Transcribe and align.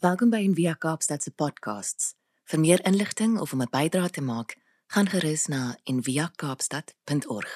Welkom 0.00 0.30
by 0.32 0.38
Envia 0.40 0.72
Kaapstad 0.80 1.20
se 1.20 1.28
podcasts. 1.36 2.14
Vir 2.48 2.60
meer 2.62 2.80
inligting 2.88 3.34
of 3.36 3.50
om 3.52 3.60
'n 3.60 3.68
bydrae 3.68 4.08
te 4.08 4.22
maak, 4.24 4.56
gaan 4.88 5.04
gerus 5.06 5.44
na 5.52 5.76
enviakaapstad.org. 5.84 7.50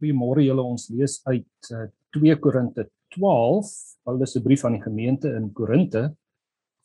Goeiemôre 0.00 0.42
julle, 0.42 0.62
ons 0.62 0.88
lees 0.88 1.20
uit 1.30 1.70
uh, 1.70 1.86
2 2.10 2.36
Korinte 2.42 2.88
12, 3.14 3.70
Paulus 4.02 4.32
se 4.32 4.42
brief 4.42 4.64
aan 4.64 4.72
die 4.72 4.82
gemeente 4.82 5.30
in 5.30 5.52
Korinte 5.52 6.16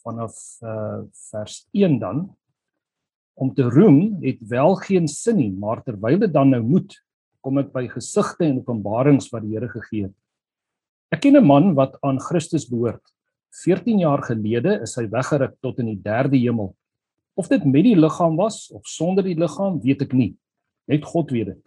vanaf 0.05 0.61
uh, 0.61 1.01
vers 1.31 1.67
1 1.71 1.99
dan. 1.99 2.37
Om 3.33 3.53
te 3.53 3.63
roem 3.63 4.21
het 4.21 4.37
wel 4.47 4.75
geen 4.75 5.07
sin 5.07 5.37
nie, 5.37 5.51
maar 5.51 5.81
terwyl 5.81 6.19
dit 6.19 6.33
dan 6.33 6.49
nou 6.49 6.61
moet, 6.61 7.03
kom 7.41 7.57
ek 7.57 7.73
by 7.73 7.87
gesigte 7.87 8.45
en 8.45 8.61
openbarings 8.61 9.33
wat 9.33 9.41
die 9.41 9.57
Here 9.57 9.67
gegee 9.67 10.03
het. 10.03 10.17
Ek 11.09 11.21
ken 11.25 11.41
'n 11.41 11.45
man 11.45 11.73
wat 11.73 11.97
aan 12.05 12.21
Christus 12.21 12.69
behoort 12.69 13.16
14 13.63 13.99
jaar 13.99 14.21
gelede 14.23 14.79
is 14.81 14.95
hy 14.95 15.07
weggeruk 15.11 15.55
tot 15.61 15.79
in 15.79 15.91
die 15.91 16.01
derde 16.01 16.37
hemel. 16.37 16.73
Of 17.37 17.47
dit 17.47 17.65
met 17.65 17.85
die 17.85 17.95
liggaam 17.95 18.35
was 18.37 18.67
of 18.73 18.85
sonder 18.87 19.23
die 19.23 19.37
liggaam, 19.37 19.79
weet 19.81 20.01
ek 20.01 20.13
nie. 20.13 20.35
Net 20.87 21.05
God 21.05 21.31
weet 21.31 21.53
dit. 21.53 21.63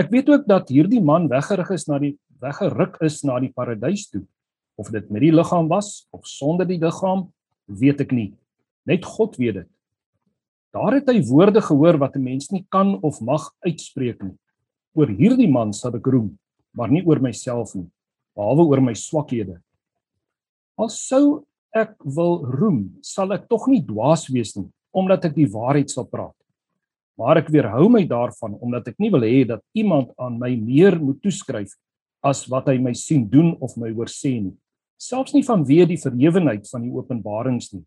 Ek 0.00 0.10
weet 0.10 0.28
ook 0.32 0.46
dat 0.48 0.70
hierdie 0.72 1.02
man 1.02 1.28
weggeruk 1.28 1.70
is 1.74 1.86
na 1.88 1.98
die 2.02 2.16
weggeruk 2.42 2.96
is 3.06 3.20
na 3.22 3.38
die 3.42 3.52
paradys 3.54 4.08
toe. 4.10 4.24
Of 4.80 4.90
dit 4.90 5.10
met 5.10 5.22
die 5.22 5.32
liggaam 5.34 5.68
was 5.70 6.06
of 6.10 6.26
sonder 6.26 6.66
die 6.66 6.80
liggaam, 6.80 7.28
weet 7.66 8.00
ek 8.02 8.12
nie. 8.16 8.32
Net 8.88 9.04
God 9.06 9.36
weet 9.38 9.62
dit. 9.62 9.68
Daar 10.72 10.96
het 10.96 11.10
hy 11.12 11.20
woorde 11.28 11.60
gehoor 11.60 11.98
wat 12.00 12.16
'n 12.16 12.24
mens 12.24 12.50
nie 12.50 12.64
kan 12.70 12.98
of 13.02 13.20
mag 13.20 13.52
uitspreek 13.60 14.22
nie. 14.22 14.38
Oor 14.94 15.08
hierdie 15.08 15.50
man 15.50 15.72
sal 15.72 15.94
ek 15.96 16.06
roem, 16.06 16.38
maar 16.72 16.88
nie 16.88 17.04
oor 17.04 17.20
myself 17.20 17.74
nie, 17.74 17.90
behalwe 18.34 18.64
oor 18.64 18.80
my 18.80 18.94
swakhede. 18.94 19.60
Al 20.82 20.90
sou 20.90 21.24
ek 21.76 21.94
wil 22.02 22.40
roem, 22.58 22.80
sal 23.06 23.32
ek 23.36 23.46
tog 23.50 23.68
nie 23.70 23.82
dwaas 23.86 24.26
wees 24.32 24.56
nie, 24.56 24.66
omdat 24.90 25.28
ek 25.28 25.36
die 25.36 25.48
waarheid 25.50 25.92
sal 25.92 26.08
praat. 26.10 26.34
Maar 27.20 27.42
ek 27.42 27.52
weerhou 27.54 27.86
my 27.92 28.02
daarvan 28.08 28.56
omdat 28.64 28.90
ek 28.90 28.98
nie 28.98 29.12
wil 29.12 29.22
hê 29.22 29.44
dat 29.46 29.62
iemand 29.78 30.10
aan 30.18 30.40
my 30.40 30.50
meer 30.58 30.96
moet 30.98 31.20
toeskryf 31.22 31.76
as 32.24 32.42
wat 32.50 32.70
hy 32.72 32.78
my 32.82 32.94
sien 32.98 33.22
doen 33.30 33.52
of 33.62 33.76
my 33.78 33.92
hoor 33.94 34.10
sê 34.10 34.34
nie, 34.40 34.56
selfs 34.98 35.34
nie 35.36 35.44
vanweë 35.46 35.86
die 35.92 36.00
verhewenheid 36.02 36.66
van 36.70 36.84
die 36.86 36.92
openbarings 36.94 37.72
nie. 37.74 37.84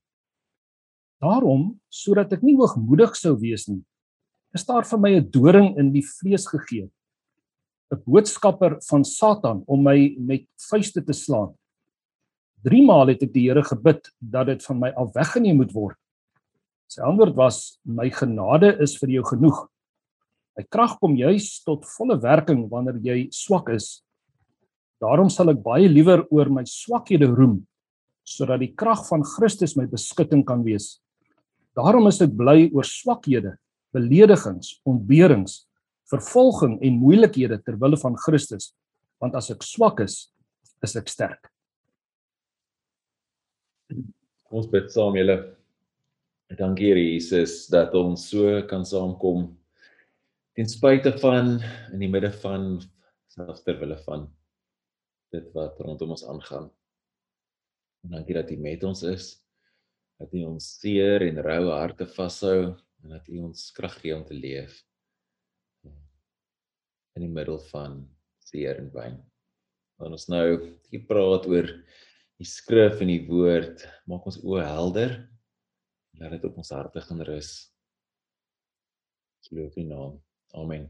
Daarom, 1.24 1.74
sodat 1.92 2.34
ek 2.36 2.44
nie 2.46 2.56
hoogmoedig 2.60 3.16
sou 3.18 3.34
wees 3.40 3.68
nie, 3.72 3.82
is 4.56 4.64
daar 4.68 4.88
vir 4.88 5.00
my 5.00 5.12
'n 5.20 5.30
doring 5.32 5.76
in 5.80 5.92
die 5.92 6.04
vlees 6.04 6.48
gegee, 6.48 6.88
'n 7.92 8.04
boodskapper 8.08 8.80
van 8.90 9.04
Satan 9.04 9.64
om 9.68 9.84
my 9.84 10.16
met 10.20 10.48
vuiste 10.72 11.02
te 11.04 11.14
slaan. 11.14 11.56
3 12.66 12.82
maal 12.82 13.12
het 13.14 13.22
ek 13.22 13.34
die 13.36 13.46
Here 13.46 13.62
gebid 13.62 14.08
dat 14.18 14.50
dit 14.50 14.64
van 14.66 14.80
my 14.82 14.90
af 14.98 15.12
weggeneem 15.14 15.60
moet 15.62 15.74
word. 15.76 15.98
Sy 16.90 17.04
antwoord 17.06 17.36
was: 17.38 17.78
"My 17.86 18.10
genade 18.10 18.72
is 18.82 18.96
vir 18.98 19.10
jou 19.20 19.24
genoeg. 19.24 19.68
My 20.58 20.64
krag 20.64 20.98
kom 21.00 21.16
juis 21.16 21.62
tot 21.66 21.86
volle 21.98 22.18
werking 22.22 22.66
wanneer 22.72 22.98
jy 23.04 23.30
swak 23.32 23.70
is. 23.70 24.02
Daarom 25.02 25.30
sal 25.30 25.52
ek 25.52 25.62
baie 25.62 25.88
liewer 25.92 26.26
oor 26.32 26.50
my 26.50 26.64
swakhede 26.64 27.28
roem, 27.28 27.68
sodat 28.24 28.60
die 28.60 28.74
krag 28.74 29.06
van 29.10 29.24
Christus 29.24 29.76
my 29.76 29.86
beskutting 29.86 30.46
kan 30.46 30.64
wees. 30.64 31.02
Daarom 31.76 32.08
is 32.08 32.22
ek 32.22 32.34
bly 32.34 32.72
oor 32.74 32.88
swakhede, 32.88 33.58
beledigings, 33.94 34.80
ontberings, 34.88 35.68
vervolging 36.10 36.80
en 36.82 37.02
moeilikhede 37.02 37.62
ter 37.62 37.78
wille 37.78 37.98
van 37.98 38.16
Christus, 38.16 38.74
want 39.20 39.36
as 39.36 39.52
ek 39.52 39.62
swak 39.62 40.00
is, 40.00 40.32
is 40.82 40.96
ek 40.96 41.12
sterk." 41.12 41.55
Ons 44.56 44.70
bid 44.72 44.86
saam 44.88 45.18
julle. 45.20 45.34
Dankie 46.56 46.94
Here 46.94 47.02
Jesus 47.02 47.66
dat 47.68 47.92
ons 48.00 48.22
so 48.30 48.62
kan 48.70 48.86
saamkom 48.88 49.50
ten 50.56 50.70
spyte 50.72 51.12
van 51.20 51.58
in 51.92 52.00
die 52.00 52.08
midde 52.08 52.30
van 52.40 52.78
selfs 53.34 53.66
ter 53.66 53.76
wille 53.82 53.98
van 54.06 54.24
dit 55.36 55.50
wat 55.58 55.82
rondom 55.84 56.14
ons 56.16 56.24
aangaan. 56.32 56.70
En 58.06 58.16
dankie 58.16 58.38
dat 58.38 58.54
U 58.56 58.58
met 58.64 58.88
ons 58.88 59.04
is. 59.12 59.28
Dat 60.24 60.32
U 60.32 60.46
ons 60.54 60.72
seer 60.80 61.28
en 61.28 61.44
rou 61.44 61.74
harte 61.74 62.08
vashou 62.16 62.60
en 63.04 63.12
dat 63.18 63.28
U 63.28 63.44
ons 63.50 63.68
krag 63.76 64.00
gee 64.06 64.16
om 64.16 64.24
te 64.24 64.40
leef 64.40 64.80
in 65.84 67.28
die 67.28 67.34
middel 67.42 67.60
van 67.74 68.06
seer 68.48 68.80
en 68.80 68.88
pyn. 68.96 69.20
Want 70.00 70.16
ons 70.16 70.32
nou 70.32 70.48
hier 70.88 71.04
praat 71.12 71.44
oor 71.52 71.76
die 72.42 72.48
skrif 72.50 73.00
en 73.04 73.12
die 73.12 73.24
woord 73.30 73.86
maak 74.10 74.26
ons 74.28 74.42
oë 74.44 74.66
helder. 74.66 75.16
Laat 76.20 76.36
dit 76.38 76.48
op 76.48 76.60
ons 76.62 76.74
harte 76.76 77.04
gaan 77.04 77.24
rus. 77.28 77.54
Loof 79.54 79.76
U 79.78 79.84
naam. 79.86 80.16
Amen. 80.58 80.88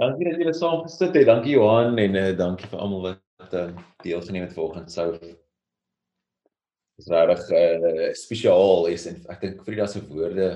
Dankie 0.00 0.26
dat 0.26 0.40
julle 0.40 0.54
saam 0.56 0.82
gesit 0.82 1.14
het. 1.14 1.28
Dankie 1.28 1.54
Johan 1.54 1.94
en 2.00 2.18
uh, 2.18 2.28
dankie 2.36 2.66
vir 2.72 2.82
almal 2.82 3.04
wat 3.12 3.54
uh, 3.54 3.68
deelgeneem 4.02 4.48
het 4.48 4.56
vanoggend. 4.56 4.90
Sou 4.90 5.12
is 6.98 7.08
regtig 7.08 7.48
uh, 7.50 8.12
spesiaal 8.18 8.86
is 8.92 9.06
en 9.10 9.22
ek 9.32 9.42
dink 9.44 9.64
Frida 9.66 9.86
se 9.90 10.02
woorde 10.10 10.48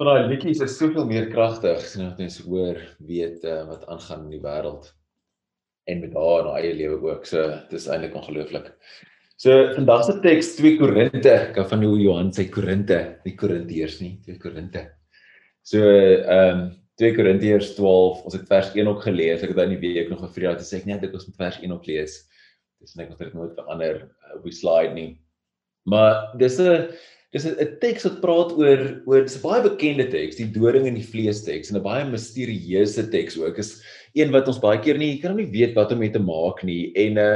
van 0.00 0.08
daai 0.08 0.30
liedjies 0.30 0.62
is 0.64 0.78
soveel 0.78 1.08
meer 1.08 1.28
kragtig 1.32 1.80
as 1.82 1.96
net 2.00 2.20
mens 2.22 2.38
hoor 2.46 2.78
weet 3.04 3.44
uh, 3.44 3.62
wat 3.68 3.86
aangaan 3.92 4.28
in 4.28 4.36
die 4.36 4.44
wêreld 4.44 4.92
en 5.84 6.00
met 6.00 6.14
haar 6.14 6.42
en 6.42 6.50
haar 6.52 6.64
eie 6.64 6.74
lewe 6.74 6.98
ook. 7.12 7.24
So 7.26 7.46
dis 7.70 7.88
eintlik 7.88 8.16
ongelooflik. 8.18 8.72
So 9.40 9.70
vandag 9.72 10.04
se 10.04 10.18
teks 10.20 10.54
2 10.58 10.76
Korinte, 10.76 11.32
hou 11.56 11.64
van 11.70 11.84
hoe 11.86 11.96
Johan 11.96 12.32
sê 12.36 12.44
Korinte, 12.52 12.98
nie 13.24 13.36
Korintiërs 13.40 14.00
nie, 14.02 14.18
2 14.26 14.36
Korinte. 14.42 14.84
So 15.64 15.80
ehm 15.80 16.66
um, 16.66 16.68
2 17.00 17.14
Korintiërs 17.16 17.70
12, 17.78 18.18
ons 18.28 18.34
het 18.36 18.42
vers 18.50 18.74
1 18.76 18.88
ook 18.90 19.06
gelees. 19.06 19.40
Ek 19.40 19.54
het 19.54 19.56
dan 19.56 19.70
die 19.72 19.80
week 19.80 20.10
nog 20.12 20.20
gevra 20.26 20.52
dat 20.52 20.66
sê 20.68 20.82
ek 20.82 20.88
net 20.90 21.06
ek 21.06 21.14
ons 21.16 21.24
moet 21.30 21.38
vers 21.40 21.56
1 21.62 21.72
ook 21.72 21.86
lees. 21.88 22.18
Dis 22.84 22.92
net 22.98 23.08
ons 23.14 23.22
het 23.22 23.32
nooit 23.32 23.54
verander 23.56 24.02
uh, 24.02 24.34
op 24.36 24.44
die 24.44 24.52
slide 24.52 24.92
nie. 24.92 25.14
Maar 25.88 26.36
dis 26.36 26.58
'n 26.60 26.92
dis 27.32 27.46
'n 27.46 27.78
teks 27.80 28.04
wat 28.04 28.20
praat 28.20 28.52
oor 28.52 28.80
oor 29.08 29.24
'n 29.24 29.42
baie 29.42 29.62
bekende 29.64 30.06
teks, 30.12 30.36
die 30.36 30.52
doring 30.52 30.86
in 30.86 31.00
die 31.00 31.08
vlees 31.12 31.40
teks 31.48 31.70
en 31.70 31.80
'n 31.80 31.88
baie 31.88 32.04
misterieuse 32.04 33.08
teks 33.08 33.38
ook. 33.40 33.56
Is 33.56 33.80
een 34.14 34.32
wat 34.34 34.48
ons 34.48 34.60
baie 34.62 34.80
keer 34.80 34.98
nie 34.98 35.18
kan 35.22 35.36
nie 35.36 35.50
weet 35.50 35.74
wat 35.78 35.92
om 35.92 35.98
mee 35.98 36.12
te 36.12 36.22
maak 36.22 36.64
nie 36.66 36.92
en 36.94 37.18
uh 37.18 37.34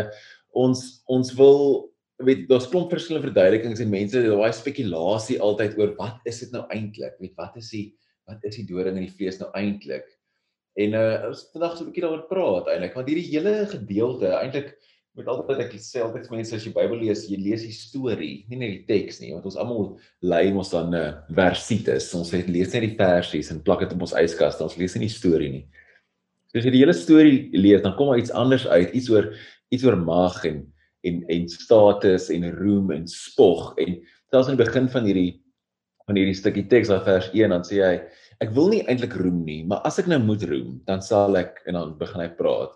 ons 0.55 1.03
ons 1.11 1.35
wil 1.35 1.91
weet 2.23 2.47
daar's 2.49 2.69
klomp 2.71 2.93
verskillende 2.95 3.29
verduidelikings 3.29 3.83
en 3.83 3.91
mense 3.91 4.19
het 4.19 4.39
baie 4.39 4.55
spekulasie 4.55 5.41
altyd 5.43 5.79
oor 5.81 5.95
wat 5.99 6.29
is 6.31 6.41
dit 6.45 6.53
nou 6.55 6.63
eintlik? 6.71 7.17
Weet 7.19 7.35
wat 7.41 7.57
is 7.59 7.71
die 7.75 7.87
wat 8.31 8.45
is 8.47 8.57
die 8.57 8.67
doring 8.69 8.97
in 8.97 9.09
die 9.09 9.17
vlees 9.19 9.41
nou 9.41 9.51
eintlik? 9.59 10.07
En 10.79 10.95
uh 10.99 11.31
ons 11.31 11.45
vandag 11.53 11.77
so 11.77 11.85
'n 11.85 11.91
bietjie 11.91 12.07
daaroor 12.07 12.27
praat 12.31 12.71
eintlik 12.71 12.95
want 12.95 13.11
hierdie 13.11 13.31
hele 13.33 13.55
gedeelte 13.71 14.31
eintlik 14.39 14.75
met 15.15 15.29
altyd 15.31 15.61
ek 15.63 15.75
sê 15.79 16.03
altyd 16.03 16.31
mense 16.31 16.57
as 16.57 16.65
jy 16.67 16.73
Bybel 16.75 16.99
lees, 16.99 17.29
jy 17.31 17.39
lees 17.39 17.63
die 17.63 17.75
storie, 17.75 18.47
nie 18.51 18.59
net 18.59 18.73
die 18.73 18.87
teks 18.89 19.21
nie, 19.21 19.31
want 19.31 19.45
ons 19.47 19.57
almal 19.57 19.93
lei 20.27 20.51
ons 20.51 20.71
dan 20.71 20.91
'n 20.91 20.99
uh, 20.99 21.13
versites. 21.31 22.15
Ons 22.15 22.33
het 22.35 22.49
lees 22.49 22.73
net 22.75 22.83
die 22.83 22.97
versies 22.99 23.51
en 23.51 23.63
plak 23.63 23.81
dit 23.81 23.93
op 23.95 24.03
ons 24.03 24.17
yskas, 24.19 24.61
ons 24.61 24.77
lees 24.77 24.95
nie 24.95 25.07
die 25.07 25.15
storie 25.15 25.51
nie. 25.51 25.67
As 26.55 26.67
jy 26.67 26.75
die 26.75 26.83
hele 26.85 26.95
storie 26.97 27.39
lees, 27.57 27.83
dan 27.83 27.97
kom 27.99 28.13
daar 28.13 28.21
iets 28.23 28.35
anders 28.35 28.67
uit, 28.67 28.93
iets 28.95 29.11
oor 29.11 29.33
iets 29.75 29.85
oor 29.87 29.97
mag 29.99 30.45
en 30.49 30.63
en 31.05 31.23
en 31.29 31.49
status 31.49 32.31
en 32.33 32.47
roem 32.57 32.93
en 32.95 33.09
spog 33.11 33.75
en 33.83 33.99
selfs 34.33 34.49
aan 34.49 34.57
die 34.57 34.65
begin 34.65 34.87
van 34.89 35.05
hierdie 35.05 35.33
van 36.07 36.17
hierdie 36.17 36.37
stukkie 36.37 36.67
teks 36.69 36.93
daar 36.93 37.05
vers 37.05 37.31
1 37.33 37.53
dan 37.53 37.65
sê 37.67 37.83
hy 37.83 37.97
ek 38.43 38.55
wil 38.57 38.71
nie 38.73 38.83
eintlik 38.91 39.15
roem 39.21 39.43
nie, 39.47 39.63
maar 39.69 39.83
as 39.87 40.01
ek 40.03 40.09
nou 40.11 40.19
moet 40.23 40.43
roem, 40.49 40.79
dan 40.89 41.03
sal 41.05 41.37
ek 41.39 41.61
en 41.69 41.79
dan 41.79 41.95
begin 42.01 42.25
hy 42.25 42.31
praat. 42.39 42.75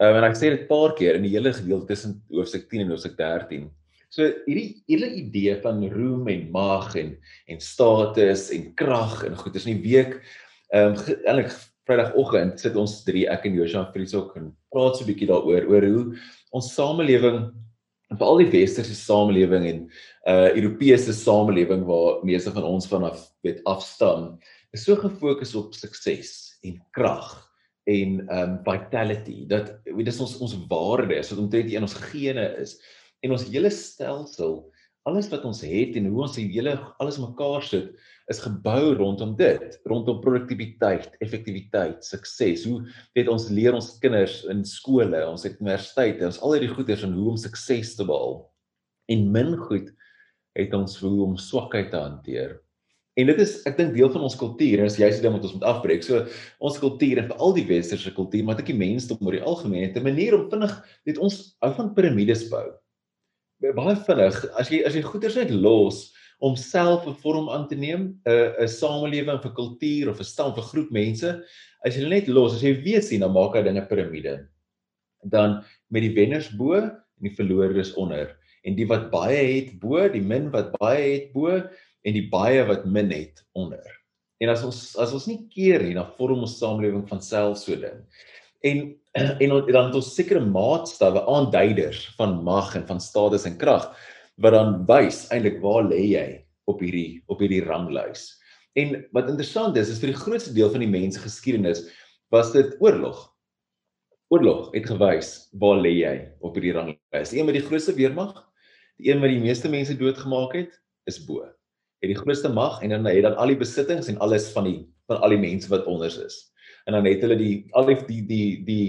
Ehm 0.00 0.12
um, 0.12 0.20
en 0.20 0.28
ek 0.28 0.38
sê 0.38 0.52
dit 0.52 0.66
paar 0.68 0.94
keer 0.96 1.16
in 1.18 1.24
die 1.24 1.32
hele 1.32 1.52
gedeelte 1.56 1.94
tussen 1.94 2.18
hoofstuk 2.32 2.66
10 2.72 2.84
en 2.84 2.92
hoofstuk 2.92 3.16
13. 3.18 3.68
So 4.12 4.28
hierdie 4.46 4.82
hele 4.88 5.08
idee 5.18 5.56
van 5.62 5.80
roem 5.92 6.28
en 6.32 6.50
mag 6.52 6.92
en 7.00 7.14
en 7.52 7.62
status 7.62 8.50
en 8.54 8.68
krag 8.78 9.22
en 9.26 9.38
goed 9.40 9.56
is 9.56 9.66
in 9.66 9.78
die 9.78 9.94
week 9.94 10.18
ehm 10.74 10.94
um, 10.94 11.16
eintlik 11.24 11.56
Vrydagoggend 11.86 12.58
sit 12.60 12.76
ons 12.76 12.98
drie 13.06 13.26
ek 13.30 13.46
en 13.46 13.54
Joshua 13.54 13.86
Friesok 13.92 14.34
en 14.40 14.50
praat 14.74 14.96
so 14.96 15.04
'n 15.04 15.10
bietjie 15.10 15.30
daaroor 15.30 15.68
oor 15.70 15.86
hoe 15.86 16.04
ons 16.52 16.74
samelewing 16.74 17.52
veral 18.14 18.38
die 18.42 18.50
westerse 18.52 18.94
samelewing 18.94 19.64
en 19.66 19.80
uh 20.30 20.50
Europese 20.54 21.14
samelewing 21.14 21.84
waar 21.86 22.22
meeste 22.24 22.52
van 22.54 22.66
ons 22.66 22.86
vanaf 22.90 23.26
weet 23.42 23.62
afstam 23.66 24.38
is 24.74 24.84
so 24.84 24.96
gefokus 24.96 25.54
op 25.58 25.74
sukses 25.74 26.58
en 26.62 26.78
krag 26.94 27.34
en 27.86 28.22
um 28.30 28.58
vitality 28.66 29.46
dat 29.46 29.74
weet 29.84 30.06
dis 30.10 30.20
ons 30.22 30.38
ons 30.42 30.58
waarde 30.70 31.14
is 31.14 31.30
wat 31.30 31.42
omtrent 31.42 31.70
in 31.70 31.86
ons 31.86 31.98
gene 32.10 32.46
is 32.62 32.78
en 33.22 33.34
ons 33.34 33.46
hele 33.50 33.70
stelsel 33.70 34.64
alles 35.06 35.30
wat 35.30 35.46
ons 35.46 35.62
het 35.62 35.98
en 35.98 36.10
hoe 36.10 36.22
ons 36.26 36.38
die 36.38 36.48
hele 36.50 36.76
alles 36.98 37.18
mekaar 37.22 37.62
sit 37.62 37.94
is 38.26 38.42
gebou 38.42 38.94
rondom 38.98 39.36
dit, 39.38 39.78
rondom 39.86 40.18
produktiwiteit, 40.20 41.14
effektiwiteit, 41.22 42.02
sukses. 42.04 42.64
Hoe 42.66 42.82
weet 43.14 43.30
ons 43.30 43.48
leer 43.54 43.76
ons 43.76 43.92
kinders 44.02 44.40
in 44.50 44.64
skole, 44.66 45.22
ons 45.28 45.46
het 45.46 45.60
universiteite, 45.60 46.26
ons 46.26 46.40
al 46.42 46.56
hierdie 46.56 46.72
goeders 46.72 47.06
en 47.06 47.14
hoe 47.14 47.32
om 47.34 47.38
sukses 47.38 47.94
te 47.98 48.06
behaal. 48.06 48.40
En 49.14 49.28
min 49.30 49.54
goed 49.68 49.92
het 50.58 50.74
ons 50.74 50.98
hoe 51.04 51.16
om 51.22 51.36
swakheid 51.38 51.92
te 51.92 52.00
hanteer. 52.00 52.56
En 53.16 53.30
dit 53.30 53.38
is 53.40 53.54
ek 53.68 53.78
dink 53.78 53.94
deel 53.94 54.10
van 54.12 54.26
ons 54.26 54.36
kultuur 54.36 54.82
en 54.82 54.90
as 54.90 54.98
jy 55.00 55.08
sê 55.08 55.22
dan 55.24 55.32
moet 55.32 55.46
ons 55.46 55.54
moet 55.56 55.68
afbreek. 55.70 56.02
So 56.04 56.26
ons 56.60 56.80
kultuur 56.82 57.22
en 57.22 57.30
veral 57.30 57.54
die 57.56 57.64
westerse 57.68 58.12
kultuur, 58.16 58.42
maar 58.44 58.58
ook 58.60 58.68
die 58.68 58.76
mensdom 58.76 59.22
oor 59.24 59.38
die 59.38 59.46
algemeen 59.46 59.86
het 59.86 59.96
'n 59.96 60.04
manier 60.04 60.36
om 60.36 60.50
vinnig 60.50 60.74
dit 61.06 61.18
ons 61.18 61.56
hou 61.62 61.72
van 61.78 61.94
piramides 61.94 62.44
bou. 62.50 62.66
Baie 63.62 63.96
vinnig 63.96 64.36
as 64.60 64.68
jy 64.68 64.82
as 64.84 64.94
jy 64.94 65.02
goeders 65.02 65.36
net 65.36 65.50
los 65.50 66.12
om 66.38 66.56
self 66.56 67.06
'n 67.06 67.16
vorm 67.22 67.48
aan 67.48 67.68
te 67.68 67.76
neem, 67.76 68.20
'n 68.26 68.52
'n 68.62 68.68
samelewing 68.68 69.40
vir 69.42 69.52
kultuur 69.52 70.10
of 70.10 70.20
'n 70.20 70.24
stam 70.24 70.54
vir 70.54 70.62
groep 70.62 70.90
mense, 70.90 71.42
as 71.84 71.96
jy 71.96 72.08
net 72.08 72.28
los, 72.28 72.54
as 72.54 72.62
jy 72.62 72.74
weet 72.82 73.04
sien 73.04 73.20
dan 73.20 73.32
maak 73.32 73.54
hy 73.54 73.62
dinge 73.62 73.86
piramide. 73.88 74.48
Dan 75.24 75.64
met 75.90 76.02
die 76.02 76.14
wenners 76.14 76.50
bo 76.56 76.74
en 76.74 77.22
die 77.22 77.34
verloreres 77.34 77.94
onder 77.94 78.36
en 78.66 78.74
die 78.74 78.86
wat 78.86 79.10
baie 79.10 79.62
het 79.62 79.78
bo, 79.80 80.08
die 80.08 80.20
min 80.20 80.50
wat 80.50 80.72
baie 80.80 81.20
het 81.20 81.32
bo 81.32 81.48
en 82.04 82.12
die 82.12 82.28
baie 82.28 82.64
wat 82.66 82.84
min 82.84 83.10
het 83.10 83.44
onder. 83.54 83.86
En 84.42 84.50
as 84.52 84.64
ons 84.66 84.96
as 85.00 85.12
ons 85.12 85.26
nie 85.26 85.46
keer 85.48 85.82
nie, 85.82 85.94
dan 85.94 86.12
vorm 86.18 86.42
ons 86.44 86.58
samelewing 86.58 87.06
van 87.08 87.22
self 87.22 87.58
so 87.58 87.76
ding. 87.76 88.02
En 88.66 88.94
en 89.40 89.48
dan 89.48 89.86
het 89.86 89.94
ons 89.96 90.12
sekere 90.12 90.42
maatstawwe, 90.44 91.22
aanduiders 91.24 92.02
van 92.18 92.42
mag 92.44 92.74
en 92.76 92.84
van 92.86 93.00
status 93.00 93.46
en 93.48 93.56
krag 93.56 93.88
wat 94.42 94.52
dan 94.52 94.82
wys 94.88 95.24
eintlik 95.32 95.60
waar 95.62 95.86
lê 95.88 96.02
jy 96.12 96.26
op 96.68 96.82
hierdie 96.84 97.22
op 97.32 97.40
hierdie 97.40 97.62
ranglys. 97.64 98.28
En 98.76 98.98
wat 99.16 99.30
interessant 99.32 99.76
is, 99.80 99.88
is 99.92 100.00
vir 100.02 100.12
die 100.12 100.20
grootste 100.20 100.52
deel 100.56 100.68
van 100.72 100.84
die 100.84 100.90
mens 100.90 101.16
geskiedenis 101.20 101.86
was 102.34 102.52
dit 102.52 102.74
oorlog. 102.82 103.22
Oorlog 104.32 104.72
het 104.74 104.88
gewys 104.90 105.48
waar 105.56 105.78
lê 105.80 105.94
jy 106.02 106.16
op 106.44 106.58
hierdie 106.58 106.74
ranglys. 106.76 107.32
Die 107.32 107.40
een 107.40 107.48
met 107.48 107.56
die 107.56 107.64
grootste 107.64 107.94
weermag, 107.96 108.34
die 109.00 109.12
een 109.12 109.22
wat 109.22 109.32
die 109.32 109.40
meeste 109.40 109.70
mense 109.72 109.96
doodgemaak 109.96 110.56
het, 110.58 110.74
is 111.08 111.20
bo. 111.24 111.46
Het 112.02 112.12
die 112.12 112.18
grootste 112.18 112.50
mag 112.52 112.82
en 112.84 112.92
dan 112.92 113.08
het 113.08 113.24
dan 113.24 113.38
al 113.40 113.54
die 113.54 113.60
besittings 113.60 114.10
en 114.12 114.20
alles 114.20 114.50
van 114.52 114.68
die 114.68 114.78
van 115.06 115.22
al 115.22 115.32
die 115.32 115.40
mense 115.40 115.70
wat 115.70 115.86
onder 115.86 116.10
is. 116.10 116.40
En 116.84 116.96
dan 116.98 117.06
het 117.06 117.22
hulle 117.22 117.38
die 117.38 117.54
al 117.78 117.86
die 117.88 117.96
die 118.08 118.22
die, 118.26 118.48
die 118.66 118.86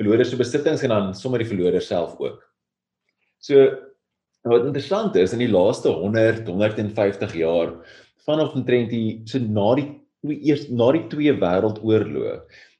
verlore 0.00 0.24
se 0.24 0.38
besittings 0.40 0.82
en 0.82 0.94
dan 0.94 1.14
sommer 1.14 1.44
die 1.44 1.48
verlore 1.48 1.80
self 1.84 2.16
ook. 2.18 2.40
So 3.38 3.68
Nou 4.46 4.54
wat 4.56 4.68
interessant 4.70 5.16
is 5.20 5.34
in 5.36 5.42
die 5.42 5.50
laaste 5.52 5.90
100 5.92 6.46
150 6.48 7.34
jaar 7.36 7.74
vanaf 8.24 8.54
omtrent 8.56 8.92
die 8.92 9.20
so 9.28 9.40
na 9.40 9.74
die 9.76 9.88
twee 10.24 10.38
eers 10.48 10.68
na 10.72 10.90
die 10.96 11.02
twee 11.12 11.34
wêreldoorloë 11.42 12.38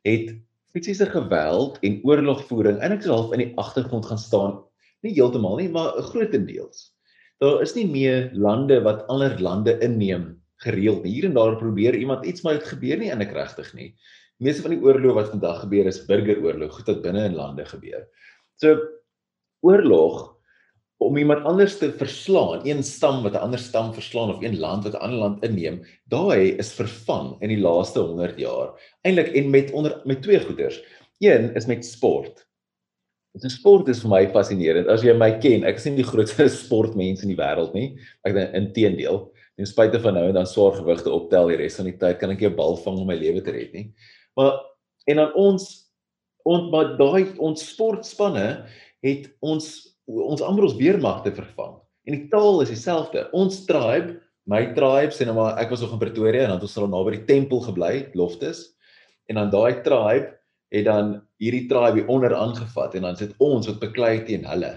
het 0.09 0.31
fisiese 0.73 1.09
geweld 1.11 1.77
en 1.85 1.99
oorlogvoering 2.07 2.79
eintlik 2.81 3.09
half 3.11 3.35
in 3.37 3.45
die 3.45 3.53
agtergrond 3.61 4.09
gaan 4.09 4.23
staan. 4.23 4.57
Nie 5.05 5.13
heeltemal 5.17 5.59
nie 5.61 5.69
maar 5.73 5.99
grootendeels. 6.11 6.91
Daar 7.41 7.61
is 7.65 7.75
nie 7.77 7.87
meer 7.89 8.31
lande 8.33 8.81
wat 8.85 9.07
ander 9.13 9.37
lande 9.41 9.77
inneem 9.85 10.31
gereeld 10.65 11.05
hier 11.09 11.29
en 11.29 11.37
daar 11.37 11.57
probeer 11.61 11.97
iemand 11.97 12.27
iets 12.29 12.45
maar 12.45 12.57
dit 12.61 12.73
gebeur 12.73 13.01
nie 13.01 13.13
eintlik 13.13 13.37
regtig 13.37 13.73
nie. 13.77 13.93
Meeste 14.41 14.65
van 14.65 14.77
die 14.77 14.81
oorloë 14.81 15.17
wat 15.17 15.33
vandag 15.35 15.65
gebeur 15.67 15.89
is 15.93 16.05
burgeroorlog 16.09 16.73
goed 16.79 16.93
wat 16.93 17.05
binne 17.05 17.29
in 17.29 17.37
lande 17.37 17.69
gebeur. 17.69 18.05
So 18.61 18.77
oorlog 19.61 20.40
om 21.01 21.17
iemand 21.17 21.45
anders 21.49 21.79
te 21.81 21.89
verslaan, 21.97 22.61
een 22.69 22.83
stam 22.85 23.23
wat 23.25 23.33
'n 23.33 23.45
ander 23.47 23.59
stam 23.59 23.93
verslaan 23.95 24.35
of 24.35 24.43
een 24.43 24.59
land 24.59 24.85
wat 24.85 24.93
'n 24.93 25.03
ander 25.05 25.19
land 25.19 25.45
inneem, 25.45 25.83
daai 26.05 26.57
is 26.59 26.73
vervang 26.73 27.37
in 27.41 27.49
die 27.49 27.61
laaste 27.61 28.01
100 28.01 28.39
jaar. 28.39 28.77
Eintlik 29.03 29.33
en 29.33 29.51
met 29.51 29.71
onder 29.73 30.01
met 30.05 30.23
twee 30.23 30.41
goeders. 30.41 30.83
Een 31.19 31.55
is 31.55 31.67
met 31.67 31.87
sport. 31.87 32.47
Dit 33.33 33.45
is 33.45 33.55
sport 33.55 33.89
is 33.89 34.01
vir 34.01 34.11
my 34.11 34.29
fascinerend. 34.29 34.89
As 34.89 35.03
jy 35.03 35.13
my 35.13 35.39
ken, 35.39 35.65
ek 35.65 35.77
is 35.77 35.85
nie 35.85 35.97
die 35.97 36.05
grootste 36.05 36.49
sportmens 36.65 37.23
in 37.23 37.29
die 37.29 37.39
wêreld 37.39 37.73
nie. 37.73 37.99
Ek 38.23 38.35
dink 38.35 38.55
inteendeel, 38.55 39.33
ten 39.57 39.67
spyte 39.67 40.01
van 40.01 40.15
nou 40.15 40.27
en 40.29 40.35
dan 40.35 40.47
swaar 40.47 40.73
gewigte 40.73 41.11
optel 41.11 41.49
die 41.49 41.57
res 41.57 41.77
van 41.77 41.87
die 41.87 41.97
tyd 41.97 42.19
kan 42.19 42.31
ek 42.31 42.43
'n 42.43 42.57
bal 42.57 42.77
vang 42.77 42.99
om 42.99 43.07
my 43.07 43.15
lewe 43.15 43.41
te 43.41 43.51
red 43.51 43.73
nie. 43.73 43.93
Maar 44.37 44.61
en 45.07 45.17
dan 45.17 45.33
ons 45.35 45.91
ons 46.45 46.71
maar 46.71 46.97
daai 46.99 47.39
ons 47.39 47.69
sportspanne 47.75 48.67
het 49.03 49.31
ons 49.41 49.90
ons 50.19 50.43
amper 50.43 50.67
ons 50.67 50.77
weermagte 50.79 51.33
vervang. 51.37 51.79
En 52.09 52.17
die 52.17 52.27
taal 52.33 52.63
is 52.65 52.73
dieselfde. 52.73 53.27
Ons 53.37 53.63
tribe, 53.69 54.19
my 54.51 54.63
tribe 54.77 55.15
sê 55.15 55.27
nou 55.29 55.37
maar 55.37 55.59
ek 55.63 55.73
was 55.73 55.83
nog 55.85 55.95
in 55.97 56.03
Pretoria 56.03 56.47
en 56.47 56.55
dan 56.55 56.67
ons 56.67 56.77
al 56.81 56.91
naby 56.91 57.19
die 57.19 57.27
tempel 57.29 57.63
gebly, 57.65 57.95
Loftus. 58.19 58.65
En 59.31 59.39
dan 59.39 59.51
daai 59.53 59.83
tribe 59.87 60.33
het 60.75 60.87
dan 60.87 61.19
hierdie 61.43 61.67
tribe 61.71 62.07
onder 62.11 62.35
aangevat 62.35 62.95
en 62.97 63.09
dan 63.09 63.19
sit 63.19 63.35
ons 63.43 63.69
wat 63.71 63.83
beklei 63.83 64.21
teen 64.27 64.47
hulle. 64.49 64.73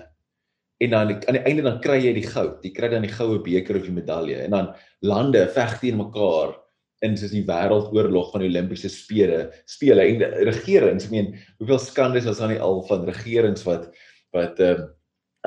En 0.84 0.92
dan 0.92 1.14
aan 1.14 1.38
die 1.38 1.46
einde 1.48 1.66
dan 1.66 1.80
kry 1.84 2.00
jy 2.02 2.14
die 2.18 2.28
goud. 2.28 2.64
Jy 2.66 2.74
kry 2.76 2.90
dan 2.92 3.06
die 3.06 3.14
goue 3.14 3.40
beker 3.46 3.80
of 3.80 3.88
die 3.88 3.96
medalje 3.96 4.42
en 4.46 4.56
dan 4.56 4.74
lande 5.06 5.46
veg 5.56 5.78
teen 5.82 6.02
mekaar 6.02 6.58
in 7.04 7.18
soos 7.20 7.34
die 7.36 7.44
wêreldoorlog 7.48 8.32
van 8.32 8.44
die 8.44 8.50
Olimpiese 8.50 8.90
spele, 8.92 9.50
spele 9.68 10.06
en 10.08 10.22
regerings, 10.48 11.10
ek 11.10 11.12
meen, 11.12 11.34
hoeveel 11.60 11.82
skandes 11.84 12.28
was 12.30 12.40
aan 12.40 12.54
die 12.56 12.62
al 12.64 12.80
van 12.88 13.08
regerings 13.10 13.66
wat 13.68 13.90
wat 14.34 14.62
ehm 14.64 14.84
uh, 14.84 14.92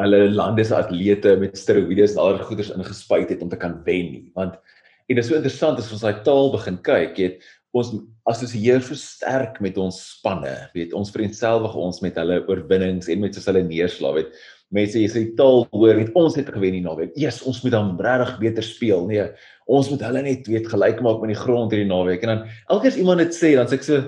hulle 0.00 0.22
lande 0.34 0.64
se 0.64 0.76
atlete 0.76 1.36
met 1.40 1.56
steroïdes 1.58 2.14
en 2.14 2.22
allerlei 2.22 2.48
goeders 2.48 2.72
ingespuit 2.74 3.30
het 3.32 3.42
om 3.44 3.52
te 3.52 3.58
kan 3.60 3.78
wen 3.86 4.10
nie. 4.12 4.24
Want 4.36 4.58
en 5.06 5.14
dit 5.14 5.22
is 5.22 5.30
so 5.30 5.38
interessant 5.38 5.78
as 5.78 5.92
ons 5.94 6.02
daai 6.02 6.22
taal 6.26 6.50
begin 6.52 6.76
kyk, 6.84 7.14
jy 7.16 7.30
weet, 7.30 7.46
ons 7.76 7.92
assosieer 8.30 8.80
versterk 8.80 9.58
met 9.60 9.76
ons 9.80 9.96
spanne, 10.16 10.52
weet 10.74 10.94
ons 10.96 11.10
vereenselwig 11.12 11.74
ons 11.76 12.00
met 12.04 12.16
hulle 12.16 12.40
oorwinnings 12.48 13.10
en 13.12 13.20
met 13.22 13.36
soos 13.36 13.48
hulle 13.50 13.62
neerslae, 13.66 14.14
weet 14.22 14.38
mense 14.74 14.98
jy 14.98 15.08
sê 15.10 15.22
die 15.28 15.34
taal 15.38 15.64
hoor, 15.70 15.94
weet 15.98 16.16
ons 16.18 16.34
het 16.38 16.48
gewen 16.50 16.74
die 16.74 16.82
naweek. 16.82 17.12
Eers 17.20 17.42
ons 17.46 17.60
moet 17.62 17.74
dan 17.76 17.92
regtig 18.02 18.38
beter 18.40 18.66
speel. 18.66 19.04
Nee, 19.06 19.28
ons 19.70 19.90
moet 19.92 20.02
hulle 20.08 20.22
net 20.26 20.48
weet 20.50 20.66
gelyk 20.72 21.02
maak 21.04 21.20
met 21.22 21.30
die 21.34 21.38
grond 21.38 21.74
hierdie 21.74 21.90
naweek. 21.90 22.24
En 22.24 22.32
dan 22.32 22.42
elke 22.66 22.86
keer 22.86 22.94
as 22.96 22.98
iemand 23.02 23.22
dit 23.22 23.36
sê, 23.36 23.52
dan 23.58 23.70
sê 23.70 23.78
ek 23.78 23.86
so 23.86 24.00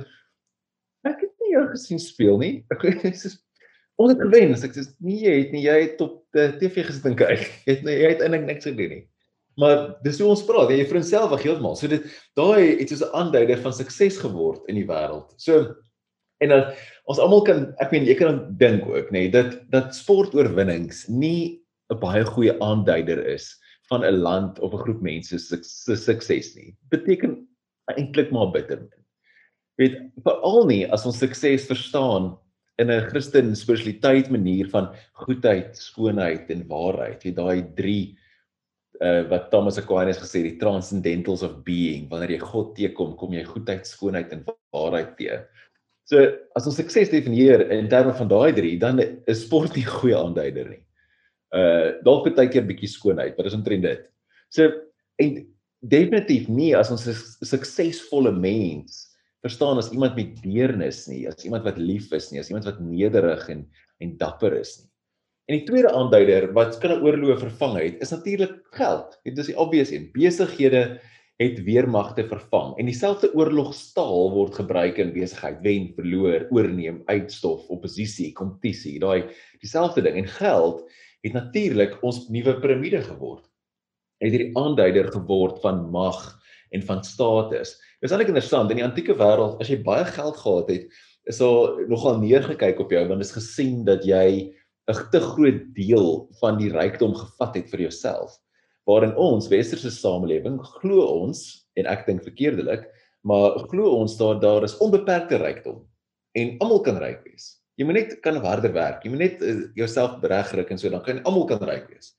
ek 1.06 1.23
het 1.23 1.44
nie 1.44 1.55
jou 1.55 1.64
gesien 1.70 2.02
speel 2.02 2.41
nie. 2.43 2.52
Ek 3.06 3.14
sê 3.17 3.31
ons 3.99 4.12
het 4.15 4.23
gewen. 4.23 4.55
As 4.55 4.65
ek 4.67 4.77
sê 4.77 4.87
nee, 5.05 5.19
jy 5.25 5.37
het 5.43 5.55
nie 5.55 5.65
jy 5.65 5.77
het 5.83 6.03
op 6.05 6.21
die 6.37 6.49
TV 6.61 6.87
gesit 6.87 7.06
en 7.11 7.19
kyk. 7.23 7.47
Jy 7.67 7.77
het 7.77 7.89
jy 7.91 8.12
het 8.12 8.25
eintlik 8.25 8.47
niks 8.47 8.69
gedoen 8.71 8.95
nie. 8.97 9.05
Maar 9.59 9.99
dis 10.05 10.21
hoe 10.23 10.31
ons 10.31 10.45
praat. 10.47 10.71
Jy 10.71 10.87
vir 10.87 11.00
onsself 11.00 11.33
wag 11.33 11.43
heeltemal. 11.43 11.75
So 11.79 11.91
dit 11.91 12.06
daai 12.39 12.79
het 12.79 12.93
soos 12.93 13.03
'n 13.03 13.15
aanduider 13.21 13.59
van 13.65 13.75
sukses 13.75 14.21
geword 14.23 14.62
in 14.71 14.79
die 14.79 14.87
wêreld. 14.87 15.35
So 15.37 15.75
en 16.39 16.55
dan 16.55 16.69
ons 17.11 17.19
almal 17.19 17.43
kan 17.43 17.65
ek 17.83 17.91
meen 17.91 18.06
jy 18.06 18.15
kan 18.15 18.45
dink 18.59 18.87
ook 18.87 19.11
nê 19.11 19.27
nee, 19.27 19.31
dat 19.31 19.59
dat 19.73 19.95
sportoorwinnings 19.95 21.09
nie 21.09 21.59
'n 21.91 21.99
baie 21.99 22.25
goeie 22.25 22.55
aanduider 22.63 23.19
is 23.27 23.58
van 23.91 24.05
'n 24.05 24.22
land 24.22 24.61
of 24.61 24.72
'n 24.72 24.84
groep 24.84 25.01
mense 25.03 25.39
se 25.39 25.96
sukses 25.96 26.55
nie. 26.55 26.77
Beteken 26.91 27.49
eintlik 27.96 28.31
maar 28.31 28.53
bitter 28.53 28.79
min. 28.79 29.03
Weet 29.79 29.96
veral 30.22 30.67
nie 30.67 30.87
as 30.93 31.06
ons 31.06 31.19
sukses 31.19 31.67
verstaan 31.67 32.39
in 32.79 32.91
'n 32.91 33.08
Christen 33.11 33.56
spiritualiteit 33.56 34.31
manier 34.31 34.69
van 34.70 34.94
goedheid, 35.13 35.77
skoonheid 35.77 36.51
en 36.51 36.67
waarheid. 36.67 37.25
Jy 37.25 37.35
daai 37.35 37.63
3 37.75 38.19
uh 38.99 39.23
wat 39.31 39.51
Thomas 39.51 39.79
Aquinas 39.79 40.19
gesê 40.19 40.43
die 40.43 40.58
transcendentals 40.58 41.43
of 41.43 41.63
being, 41.63 42.08
wanneer 42.11 42.31
jy 42.35 42.39
God 42.43 42.75
teekom, 42.75 43.15
kom 43.17 43.32
jy 43.32 43.44
goedheid, 43.47 43.87
skoonheid 43.87 44.32
en 44.35 44.44
waarheid 44.75 45.17
te. 45.17 45.39
So 46.08 46.25
as 46.56 46.67
ons 46.67 46.79
sukses 46.81 47.11
definieer 47.11 47.70
in 47.70 47.89
terme 47.89 48.15
van 48.15 48.29
daai 48.29 48.53
3, 48.56 48.79
dan 48.79 48.99
is 49.27 49.44
sport 49.44 49.77
nie 49.77 49.87
goeie 49.87 50.17
aanduider 50.19 50.70
nie. 50.70 50.82
Uh 51.55 51.99
dalk 52.05 52.31
baie 52.35 52.49
keer 52.49 52.67
bietjie 52.67 52.91
skoonheid, 52.91 53.37
maar 53.37 53.47
dis 53.47 53.58
omtrent 53.58 53.87
dit. 53.87 54.03
So 54.51 54.70
en 55.19 55.47
definitief 55.81 56.49
nie 56.49 56.75
as 56.77 56.91
ons 56.91 57.06
'n 57.06 57.47
suksesvolle 57.47 58.32
mens 58.32 59.07
verstaan 59.45 59.79
as 59.79 59.91
iemand 59.95 60.17
met 60.19 60.39
deernis 60.43 61.07
nie, 61.07 61.27
as 61.29 61.45
iemand 61.47 61.65
wat 61.65 61.79
lief 61.79 62.11
is 62.17 62.31
nie, 62.33 62.41
as 62.41 62.51
iemand 62.51 62.67
wat 62.69 62.81
nederig 62.81 63.49
en 63.49 63.67
en 63.99 64.15
dapper 64.19 64.55
is 64.55 64.77
nie. 64.79 64.89
En 65.49 65.57
die 65.57 65.67
tweede 65.67 65.91
aanduider 65.97 66.53
wat 66.53 66.77
kan 66.79 66.93
'n 66.93 67.03
oorlog 67.03 67.41
vervang 67.41 67.79
het, 67.81 68.03
is 68.05 68.11
natuurlik 68.11 68.61
geld. 68.77 69.19
Dit 69.25 69.39
is 69.39 69.47
die 69.47 69.59
obvious 69.59 69.91
een. 69.91 70.11
Besighede 70.13 71.01
het 71.39 71.63
weermagte 71.65 72.27
vervang 72.27 72.77
en 72.79 72.87
dieselfde 72.87 73.31
oorlogstaal 73.35 74.31
word 74.35 74.55
gebruik 74.55 74.99
in 74.99 75.13
besigheid: 75.13 75.61
wen, 75.63 75.93
verloor, 75.95 76.47
oorneem, 76.51 77.03
uitstof, 77.07 77.69
oppositie, 77.69 78.33
kompetisie, 78.33 78.99
daai 78.99 79.31
dieselfde 79.61 80.03
ding. 80.03 80.17
En 80.17 80.29
geld 80.29 80.85
het 81.23 81.33
natuurlik 81.33 81.97
ons 82.03 82.29
nuwe 82.29 82.59
piramide 82.61 83.03
geword. 83.03 83.47
Het 84.19 84.35
hierdie 84.35 84.57
aanduider 84.59 85.13
geword 85.13 85.61
van 85.61 85.91
mag 85.91 86.39
en 86.71 86.83
van 86.83 87.05
status. 87.05 87.79
Dis 88.02 88.12
eintlik 88.12 88.31
interessant 88.31 88.70
in 88.70 88.78
die 88.78 88.86
antieke 88.86 89.17
wêreld 89.19 89.60
as 89.60 89.70
jy 89.70 89.81
baie 89.82 90.05
geld 90.06 90.36
gehad 90.38 90.69
het, 90.70 90.90
is 91.28 91.38
daar 91.43 91.81
nogal 91.90 92.20
neergekyk 92.22 92.78
op 92.81 92.93
jou 92.94 93.02
want 93.08 93.20
dit 93.20 93.28
is 93.28 93.36
gesien 93.36 93.84
dat 93.84 94.05
jy 94.06 94.55
'n 94.88 95.10
te 95.12 95.20
groot 95.20 95.74
deel 95.74 96.28
van 96.40 96.56
die 96.58 96.70
rykdom 96.72 97.14
gevat 97.14 97.56
het 97.56 97.70
vir 97.70 97.81
jouself. 97.81 98.38
waarin 98.88 99.12
ons 99.20 99.50
westerse 99.52 99.90
samelewing 99.93 100.56
glo 100.81 101.05
ons 101.20 101.43
en 101.76 101.88
ek 101.93 102.06
dink 102.06 102.24
verkeerdelik, 102.24 102.86
maar 103.28 103.58
glo 103.69 103.90
ons 104.00 104.17
daar 104.17 104.38
daar 104.40 104.64
is 104.64 104.78
onbeperkte 104.84 105.36
rykdom 105.43 105.82
en 106.38 106.55
almal 106.64 106.81
kan 106.86 106.96
ryk 107.00 107.20
wees. 107.26 107.58
Jy 107.78 107.86
moet 107.86 107.98
net 107.98 108.14
kan 108.24 108.38
harder 108.43 108.72
werk. 108.74 109.05
Jy 109.05 109.12
moet 109.12 109.22
net 109.22 109.43
uh, 109.44 109.58
jouself 109.78 110.22
regryk 110.24 110.72
en 110.72 110.81
so 110.81 110.90
dan 110.90 111.05
kan 111.05 111.20
almal 111.28 111.46
kan 111.50 111.60
ryk 111.62 111.86
wees. 111.93 112.14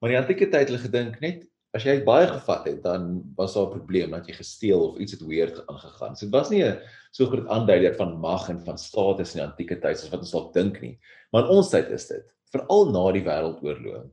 Maar 0.00 0.14
in 0.14 0.20
antieke 0.22 0.48
tyd 0.48 0.64
het 0.64 0.72
hulle 0.72 0.82
gedink 0.82 1.20
net 1.22 1.44
as 1.76 1.84
jy 1.84 1.98
baie 2.06 2.26
gevat 2.30 2.64
het, 2.70 2.78
dan 2.84 3.20
was 3.36 3.54
daar 3.54 3.68
'n 3.68 3.76
probleem 3.78 4.10
dat 4.10 4.26
jy 4.26 4.34
gesteel 4.34 4.80
of 4.88 4.98
iets 4.98 5.12
het 5.12 5.26
weird 5.26 5.66
aangegaan. 5.66 6.16
So 6.16 6.26
dit 6.26 6.34
was 6.34 6.50
nie 6.50 6.64
'n 6.64 6.80
so 7.12 7.26
groot 7.26 7.48
aanduider 7.48 7.94
van 7.94 8.18
mag 8.20 8.48
en 8.48 8.60
van 8.64 8.78
status 8.78 9.34
in 9.34 9.40
die 9.40 9.48
antieke 9.48 9.80
tyd 9.80 9.98
soos 9.98 10.10
wat 10.10 10.20
ons 10.20 10.30
dalk 10.30 10.54
dink 10.54 10.80
nie. 10.80 10.98
Maar 11.32 11.44
in 11.44 11.56
ons 11.56 11.70
tyd 11.70 11.90
is 11.90 12.08
dit 12.08 12.24
veral 12.52 12.90
na 12.92 13.12
die 13.12 13.24
wêreldoorlog 13.24 14.10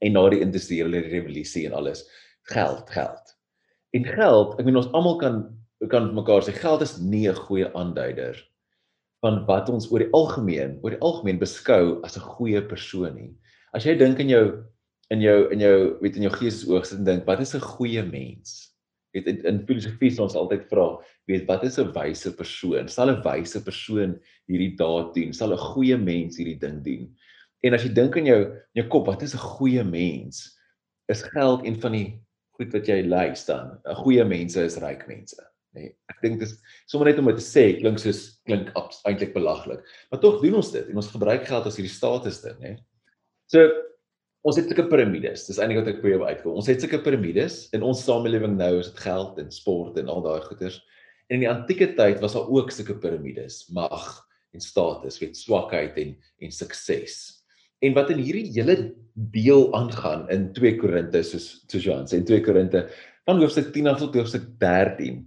en 0.00 0.12
na 0.12 0.28
die 0.30 0.40
industriële 0.40 1.00
revolusie 1.08 1.66
en 1.66 1.72
alles 1.72 2.04
geld, 2.42 2.90
geld. 2.90 3.36
En 3.92 4.04
geld, 4.04 4.58
ek 4.58 4.64
meen 4.64 4.76
ons 4.76 4.92
almal 4.92 5.16
kan 5.16 5.58
kan 5.88 6.14
mekaar 6.14 6.42
sê 6.42 6.52
geld 6.52 6.80
is 6.80 6.98
nie 6.98 7.28
'n 7.28 7.34
goeie 7.34 7.68
aanduider 7.74 8.36
van 9.20 9.44
wat 9.46 9.68
ons 9.68 9.90
oor 9.92 9.98
die 9.98 10.12
algemeen, 10.12 10.78
oor 10.82 10.90
die 10.90 11.00
algemeen 11.00 11.38
beskou 11.38 12.00
as 12.02 12.16
'n 12.16 12.28
goeie 12.36 12.62
persoon 12.62 13.14
nie. 13.14 13.34
As 13.74 13.84
jy 13.84 13.94
dink 13.98 14.18
in 14.18 14.28
jou 14.28 14.64
in 15.10 15.20
jou 15.20 15.50
in 15.52 15.60
jou 15.60 15.98
weet 16.00 16.16
in 16.16 16.26
jou 16.28 16.32
geesoog 16.32 16.86
sit 16.86 16.98
en 16.98 17.04
dink 17.04 17.26
wat 17.26 17.40
is 17.40 17.54
'n 17.54 17.60
goeie 17.60 18.02
mens? 18.02 18.72
Weet 19.14 19.26
in, 19.26 19.44
in 19.44 19.66
filosofie 19.66 20.10
sal 20.10 20.24
ons 20.26 20.34
altyd 20.34 20.66
vra, 20.70 20.98
weet 21.28 21.46
wat 21.46 21.64
is 21.64 21.78
'n 21.78 21.92
wyse 21.92 22.34
persoon? 22.36 22.88
Sal 22.88 23.10
'n 23.10 23.22
wyse 23.22 23.62
persoon 23.62 24.18
hierdie 24.48 24.76
daad 24.76 25.14
doen? 25.14 25.32
Sal 25.32 25.52
'n 25.52 25.58
goeie 25.74 25.96
mens 25.96 26.36
hierdie 26.38 26.58
ding 26.58 26.82
doen? 26.82 27.14
En 27.62 27.74
as 27.74 27.82
jy 27.82 27.92
dink 27.94 28.16
in 28.16 28.26
jou 28.26 28.40
in 28.44 28.82
jou 28.82 28.88
kop, 28.88 29.06
wat 29.06 29.22
is 29.22 29.34
'n 29.34 29.38
goeie 29.58 29.84
mens? 29.84 30.58
Is 31.08 31.22
geld 31.22 31.64
een 31.64 31.80
van 31.80 31.92
die 31.92 32.20
goed 32.56 32.72
wat 32.72 32.86
jy 32.86 33.02
lys 33.02 33.44
dan. 33.46 33.78
'n 33.84 33.94
Goeie 33.94 34.24
mense 34.24 34.64
is 34.64 34.78
ryk 34.78 35.06
mense. 35.08 35.42
Nee, 35.74 35.90
ek 36.08 36.20
dink 36.22 36.38
dis 36.38 36.54
sommer 36.86 37.08
net 37.10 37.18
om 37.18 37.26
dit 37.26 37.36
te 37.36 37.42
sê, 37.42 37.80
klink 37.80 37.98
soos 37.98 38.40
klink 38.46 38.70
eintlik 39.04 39.34
belaglik. 39.34 39.82
Maar 40.10 40.20
tog 40.20 40.40
doen 40.40 40.54
ons 40.54 40.70
dit 40.70 40.88
en 40.88 40.96
ons 40.96 41.10
gebruik 41.10 41.46
geld 41.46 41.66
as 41.66 41.76
hierdie 41.76 41.90
status 41.90 42.40
ding, 42.42 42.60
hè. 42.62 42.76
So 43.50 43.66
ons 44.44 44.58
het 44.60 44.68
sulke 44.68 44.84
piramides. 44.90 45.46
Dis 45.48 45.58
eintlik 45.58 45.80
wat 45.80 45.90
ek 45.94 46.02
probeer 46.02 46.24
uitkom. 46.28 46.58
Ons 46.60 46.68
het 46.68 46.82
sulke 46.82 47.00
piramides 47.04 47.62
in 47.76 47.84
ons 47.86 48.02
samelewing 48.04 48.58
nou 48.58 48.74
is 48.82 48.90
dit 48.92 49.00
geld 49.06 49.40
en 49.40 49.48
sport 49.54 49.96
en 50.00 50.10
al 50.12 50.20
daai 50.26 50.44
goeders. 50.44 50.82
En 51.30 51.38
in 51.38 51.46
die 51.46 51.50
antieke 51.50 51.94
tyd 51.96 52.20
was 52.20 52.36
daar 52.36 52.50
ook 52.52 52.72
sulke 52.74 52.98
piramides, 53.00 53.64
mag 53.72 54.04
en 54.54 54.62
status, 54.62 55.16
weet 55.22 55.38
swakheid 55.40 55.96
en 56.02 56.12
en 56.44 56.52
sukses. 56.52 57.16
En 57.84 57.96
wat 57.96 58.12
in 58.12 58.20
hierdie 58.20 58.50
hele 58.52 58.76
deel 59.14 59.66
aangaan 59.76 60.28
in 60.32 60.50
2 60.56 60.76
Korinte 60.80 61.24
soos 61.24 61.64
soos 61.70 61.86
Johan 61.86 62.08
sê 62.10 62.20
in 62.20 62.28
2 62.28 62.44
Korinte 62.44 62.84
van 63.24 63.40
hoofstuk 63.40 63.72
10 63.72 63.88
af 63.92 64.00
tot 64.02 64.16
hoofstuk 64.18 64.46
13 64.60 65.22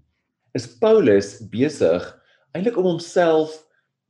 is 0.58 0.70
Paulus 0.82 1.38
besig 1.52 2.06
eintlik 2.56 2.78
om 2.78 2.92
homself 2.94 3.56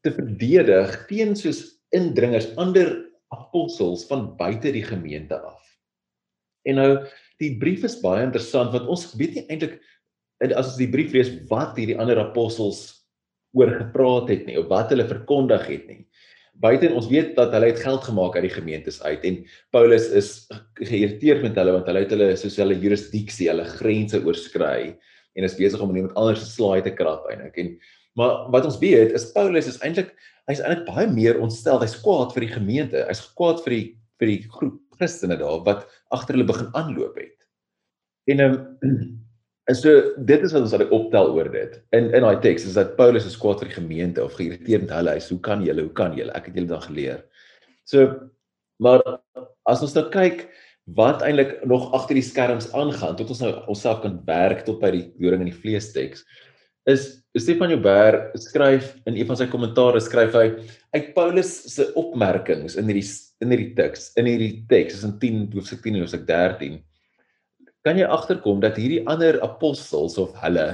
te 0.03 0.11
verdedig 0.13 0.93
teen 1.09 1.35
soos 1.35 1.63
indringers, 1.95 2.49
ander 2.59 3.06
apostels 3.33 4.05
van 4.09 4.29
buite 4.37 4.71
die 4.71 4.85
gemeente 4.85 5.39
af. 5.39 5.63
En 6.67 6.79
nou 6.79 6.91
die 7.41 7.53
brief 7.59 7.85
is 7.87 7.99
baie 8.01 8.25
interessant 8.25 8.73
want 8.73 8.89
ons 8.91 9.09
weet 9.19 9.37
nie 9.37 9.45
eintlik 9.47 9.77
as 10.53 10.71
ons 10.73 10.79
die 10.79 10.89
brief 10.91 11.13
lees 11.15 11.31
wat 11.49 11.77
hierdie 11.79 11.97
ander 11.97 12.19
apostels 12.21 12.81
oor 13.57 13.71
gepraat 13.73 14.29
het 14.33 14.45
nie 14.49 14.57
of 14.59 14.69
wat 14.71 14.91
hulle 14.93 15.07
verkondig 15.07 15.65
het 15.69 15.85
nie. 15.89 16.01
Buiten 16.57 16.95
ons 16.97 17.09
weet 17.09 17.35
dat 17.37 17.53
hulle 17.53 17.69
het 17.69 17.83
geld 17.83 18.05
gemaak 18.05 18.35
uit 18.37 18.47
die 18.47 18.55
gemeentes 18.55 18.99
uit 19.03 19.25
en 19.29 19.43
Paulus 19.73 20.09
is 20.17 20.31
geïrriteerd 20.79 21.45
met 21.45 21.57
hulle 21.59 21.75
want 21.77 21.89
hulle 21.89 22.03
het 22.05 22.15
hulle 22.15 22.31
soos 22.39 22.57
hulle 22.61 22.79
jurisdiksie, 22.81 23.49
hulle 23.51 23.67
grense 23.77 24.21
oorskry 24.25 24.95
en 25.37 25.45
is 25.45 25.57
besig 25.57 25.81
om 25.83 25.93
iemand 25.93 26.17
anders 26.17 26.41
se 26.41 26.55
slaai 26.55 26.81
te 26.85 26.93
krap 26.97 27.27
eintlik. 27.29 27.57
En 27.61 27.73
maar 28.17 28.47
wat 28.53 28.65
ons 28.65 28.79
weet 28.81 29.13
is 29.17 29.29
Paulus 29.35 29.69
is 29.69 29.79
eintlik 29.85 30.15
hy's 30.49 30.61
eintlik 30.63 30.87
baie 30.87 31.07
meer 31.11 31.39
ontstel. 31.43 31.79
Hy's 31.83 31.97
kwaad 32.01 32.33
vir 32.35 32.47
die 32.47 32.53
gemeente. 32.55 33.03
Hy's 33.09 33.23
kwaad 33.37 33.61
vir 33.65 33.75
die 33.75 33.85
vir 34.17 34.31
die 34.31 34.41
groep 34.49 34.79
Christene 34.97 35.37
daar 35.37 35.61
wat 35.67 35.85
agter 36.15 36.37
hulle 36.37 36.47
begin 36.49 36.71
aanloop 36.77 37.17
het. 37.21 37.35
En 38.31 38.43
ehm 38.43 38.59
um, 38.87 38.99
en 39.67 39.75
so 39.75 39.91
dit 40.23 40.43
is 40.47 40.53
wat 40.55 40.63
ons 40.63 40.73
al 40.77 40.85
optel 40.95 41.33
oor 41.35 41.49
dit. 41.51 41.73
In 41.95 42.09
in 42.15 42.23
daai 42.23 42.39
teks 42.43 42.65
is 42.69 42.77
dat 42.79 42.95
Paulus 42.99 43.27
is 43.27 43.37
kwaad 43.39 43.61
vir 43.61 43.71
die 43.71 43.79
gemeente 43.81 44.23
of 44.23 44.37
geïrriteerd 44.39 44.87
met 44.87 44.95
hulle. 44.95 45.17
Hy's 45.19 45.29
hoe 45.33 45.41
kan 45.43 45.65
julle? 45.65 45.85
Hoe 45.89 45.95
kan 46.01 46.15
julle? 46.17 46.33
Ek 46.39 46.49
het 46.49 46.57
julle 46.57 46.71
dan 46.71 46.85
geleer. 46.87 47.21
So 47.85 48.07
maar 48.81 49.03
as 49.67 49.81
ons 49.83 49.95
nou 49.97 50.05
kyk 50.13 50.47
wat 50.97 51.23
eintlik 51.25 51.57
nog 51.67 51.89
agter 51.97 52.15
die 52.15 52.23
skerms 52.23 52.69
aangaan 52.77 53.17
tot 53.19 53.31
ons 53.33 53.41
nou 53.43 53.51
onsself 53.67 53.99
kan 54.03 54.21
werk 54.27 54.63
tot 54.65 54.79
by 54.79 54.91
die 54.93 55.05
doring 55.19 55.43
in 55.43 55.49
die 55.51 55.61
vlees 55.63 55.89
teks 55.95 56.23
is 56.87 57.23
Stefan 57.37 57.69
Joubert 57.69 58.33
skryf 58.39 58.95
in 59.05 59.17
een 59.17 59.27
van 59.29 59.37
sy 59.37 59.47
kommentaare 59.51 59.99
skryf 60.01 60.35
hy 60.37 60.47
uit 60.95 61.13
Paulus 61.13 61.51
se 61.69 61.89
opmerkings 61.99 62.77
in 62.79 62.89
hierdie 62.89 63.05
in 63.43 63.53
hierdie 63.53 63.73
teks 63.77 64.11
in 64.17 64.29
hierdie 64.29 64.63
teks 64.71 64.99
is 64.99 65.07
in 65.07 65.17
10 65.21 65.43
hoofstuk 65.53 65.83
10 65.83 65.97
en 65.97 66.05
hoofstuk 66.05 66.25
13 66.29 66.79
kan 67.85 67.99
jy 67.99 68.07
agterkom 68.07 68.63
dat 68.63 68.79
hierdie 68.79 69.03
ander 69.07 69.37
apostels 69.45 70.17
of 70.21 70.33
hulle 70.41 70.67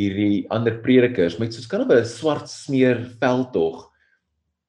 hierdie 0.00 0.44
ander 0.52 0.76
predikers 0.84 1.38
met 1.40 1.56
soos 1.56 1.68
kan 1.68 1.84
'n 1.84 2.04
swart 2.04 2.48
smeer 2.48 3.00
veldtog 3.20 3.88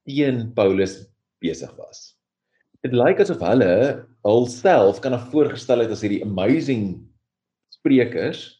teen 0.08 0.54
Paulus 0.56 1.04
besig 1.44 1.72
was. 1.78 2.16
Dit 2.84 2.94
lyk 2.94 3.20
asof 3.20 3.42
hulle 3.44 4.08
hulself 4.24 5.02
kan 5.02 5.18
voorgestel 5.32 5.84
het 5.84 5.92
as 5.92 6.02
hierdie 6.02 6.24
amazing 6.24 7.04
sprekers 7.70 8.57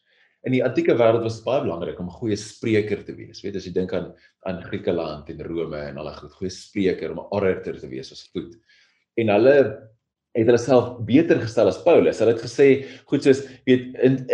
in 0.48 0.56
die 0.56 0.64
antieke 0.64 0.96
wêreld 0.96 1.26
was 1.26 1.42
dit 1.42 1.48
baie 1.48 1.64
belangrik 1.66 2.00
om 2.00 2.08
'n 2.08 2.20
goeie 2.22 2.38
spreker 2.40 3.04
te 3.04 3.14
wees. 3.16 3.44
Weet 3.44 3.58
as 3.58 3.66
jy 3.68 3.74
dink 3.74 3.94
aan 3.94 4.14
aan 4.48 4.64
Griekeland 4.64 5.30
en 5.30 5.44
Rome 5.44 5.78
en 5.78 5.98
al 5.98 6.08
daai 6.08 6.16
goed, 6.16 6.34
goeie 6.40 6.52
spreker 6.52 7.12
om 7.12 7.20
'n 7.20 7.32
orator 7.36 7.76
te 7.80 7.88
wees 7.88 8.10
was 8.10 8.30
goed. 8.34 8.56
En 9.18 9.28
hulle 9.28 9.56
het 10.36 10.46
hulle 10.46 10.58
self 10.58 11.04
beter 11.06 11.42
gestel 11.42 11.68
as 11.68 11.84
Paulus. 11.84 12.20
Hulle 12.20 12.34
het 12.34 12.42
gesê, 12.42 12.86
goed 13.06 13.24
soos 13.24 13.44
weet 13.66 13.96
in 14.00 14.26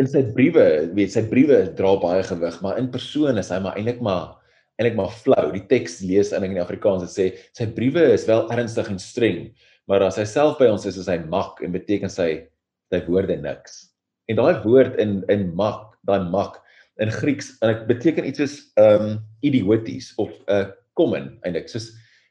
in 0.00 0.06
sy 0.06 0.22
briewe, 0.32 0.94
weet 0.96 1.12
sy 1.12 1.22
briewe 1.28 1.74
dra 1.76 1.96
baie 2.00 2.22
gewig, 2.22 2.62
maar 2.62 2.78
in 2.78 2.90
persoon 2.90 3.36
is 3.36 3.50
hy 3.50 3.58
maar 3.60 3.76
eintlik 3.76 4.00
maar 4.00 4.38
eintlik 4.78 4.96
maar 4.96 5.10
flou. 5.12 5.52
Die 5.52 5.66
teks 5.68 6.00
lees 6.00 6.32
in 6.32 6.44
in 6.44 6.58
Afrikaans 6.58 7.02
dit 7.04 7.12
sê 7.12 7.38
sy 7.52 7.66
briewe 7.66 8.12
is 8.14 8.24
wel 8.26 8.48
ernstig 8.50 8.88
en 8.88 8.98
streng, 8.98 9.50
maar 9.86 10.02
as 10.02 10.16
hy 10.16 10.24
self 10.24 10.58
by 10.58 10.70
ons 10.72 10.86
is, 10.86 10.96
is 10.96 11.08
hy 11.08 11.18
mak 11.18 11.60
en 11.62 11.72
beteken 11.72 12.08
sy 12.08 12.46
sy 12.90 13.04
woorde 13.06 13.36
niks. 13.36 13.89
En 14.30 14.38
daai 14.38 14.62
woord 14.64 14.98
in 15.02 15.20
in 15.32 15.48
mak, 15.58 15.96
daai 16.06 16.22
mak 16.30 16.60
in 17.02 17.10
Grieks 17.10 17.54
en 17.60 17.72
dit 17.72 17.86
beteken 17.88 18.28
iets 18.28 18.42
soos 18.42 18.58
ehm 18.80 19.08
um, 19.08 19.16
idioties 19.46 20.12
of 20.22 20.30
'n 20.46 20.52
uh, 20.54 20.66
common 20.94 21.32
eintlik 21.42 21.68
soos 21.72 21.90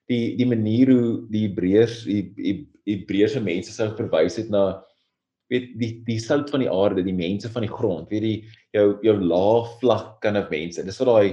die 0.09 0.35
die 0.37 0.47
manier 0.47 0.91
hoe 0.93 1.25
die 1.33 1.47
Hebreërs 1.47 2.03
die 2.05 2.67
Hebreëse 2.89 3.41
mense 3.41 3.73
sou 3.73 3.89
verwys 3.97 4.37
het 4.41 4.49
na 4.53 4.83
weet 5.49 5.73
die 5.81 5.91
die 6.05 6.19
sout 6.21 6.49
van 6.53 6.63
die 6.63 6.71
aarde, 6.71 7.03
die 7.05 7.15
mense 7.15 7.49
van 7.49 7.65
die 7.65 7.71
grond, 7.71 8.09
weet 8.13 8.25
die 8.25 8.37
jou 8.77 8.99
jou 9.05 9.15
lae 9.17 9.65
vlak 9.81 10.19
kan 10.23 10.37
of 10.37 10.49
mense. 10.53 10.83
Dis 10.85 11.01
wat 11.01 11.09
daai 11.09 11.29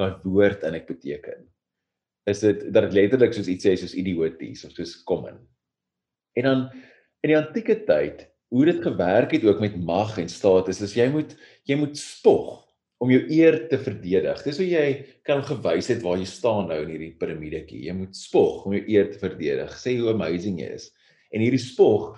daai 0.00 0.16
woord 0.24 0.64
in 0.66 0.78
ek 0.78 0.88
beteken. 0.88 1.46
Is 2.30 2.42
dit 2.44 2.66
dat 2.74 2.88
dit 2.88 2.96
letterlik 2.98 3.34
soos 3.36 3.50
iets 3.50 3.66
sê 3.66 3.76
soos 3.78 3.94
idioties 3.94 4.64
of 4.66 4.74
soos 4.74 4.96
common. 5.06 5.38
En 6.38 6.48
dan 6.48 6.66
in 7.22 7.32
die 7.32 7.38
antieke 7.38 7.78
tyd 7.86 8.26
hoe 8.50 8.64
dit 8.66 8.80
gewerk 8.82 9.34
het 9.36 9.44
ook 9.46 9.60
met 9.62 9.76
mag 9.78 10.16
en 10.18 10.28
status 10.28 10.82
is 10.82 10.96
jy 10.98 11.06
moet 11.12 11.36
jy 11.68 11.76
moet 11.78 11.98
spog 11.98 12.58
om 13.00 13.08
jou 13.08 13.20
eer 13.32 13.56
te 13.70 13.78
verdedig. 13.80 14.42
Dis 14.44 14.58
hoe 14.60 14.66
jy 14.68 14.86
kan 15.24 15.40
gewys 15.46 15.88
het 15.88 16.02
waar 16.04 16.18
jy 16.20 16.26
staan 16.28 16.66
nou 16.68 16.82
in 16.82 16.90
hierdie 16.92 17.14
piramidetjie. 17.20 17.86
Jy 17.86 17.94
moet 17.96 18.16
spog 18.18 18.66
om 18.68 18.74
jou 18.76 18.82
eer 18.92 19.08
te 19.12 19.20
verdedig. 19.22 19.72
Sê 19.80 19.94
hoe 19.96 20.10
amazing 20.12 20.58
jy 20.60 20.68
is. 20.76 20.90
En 21.32 21.40
hierdie 21.40 21.62
spog 21.62 22.10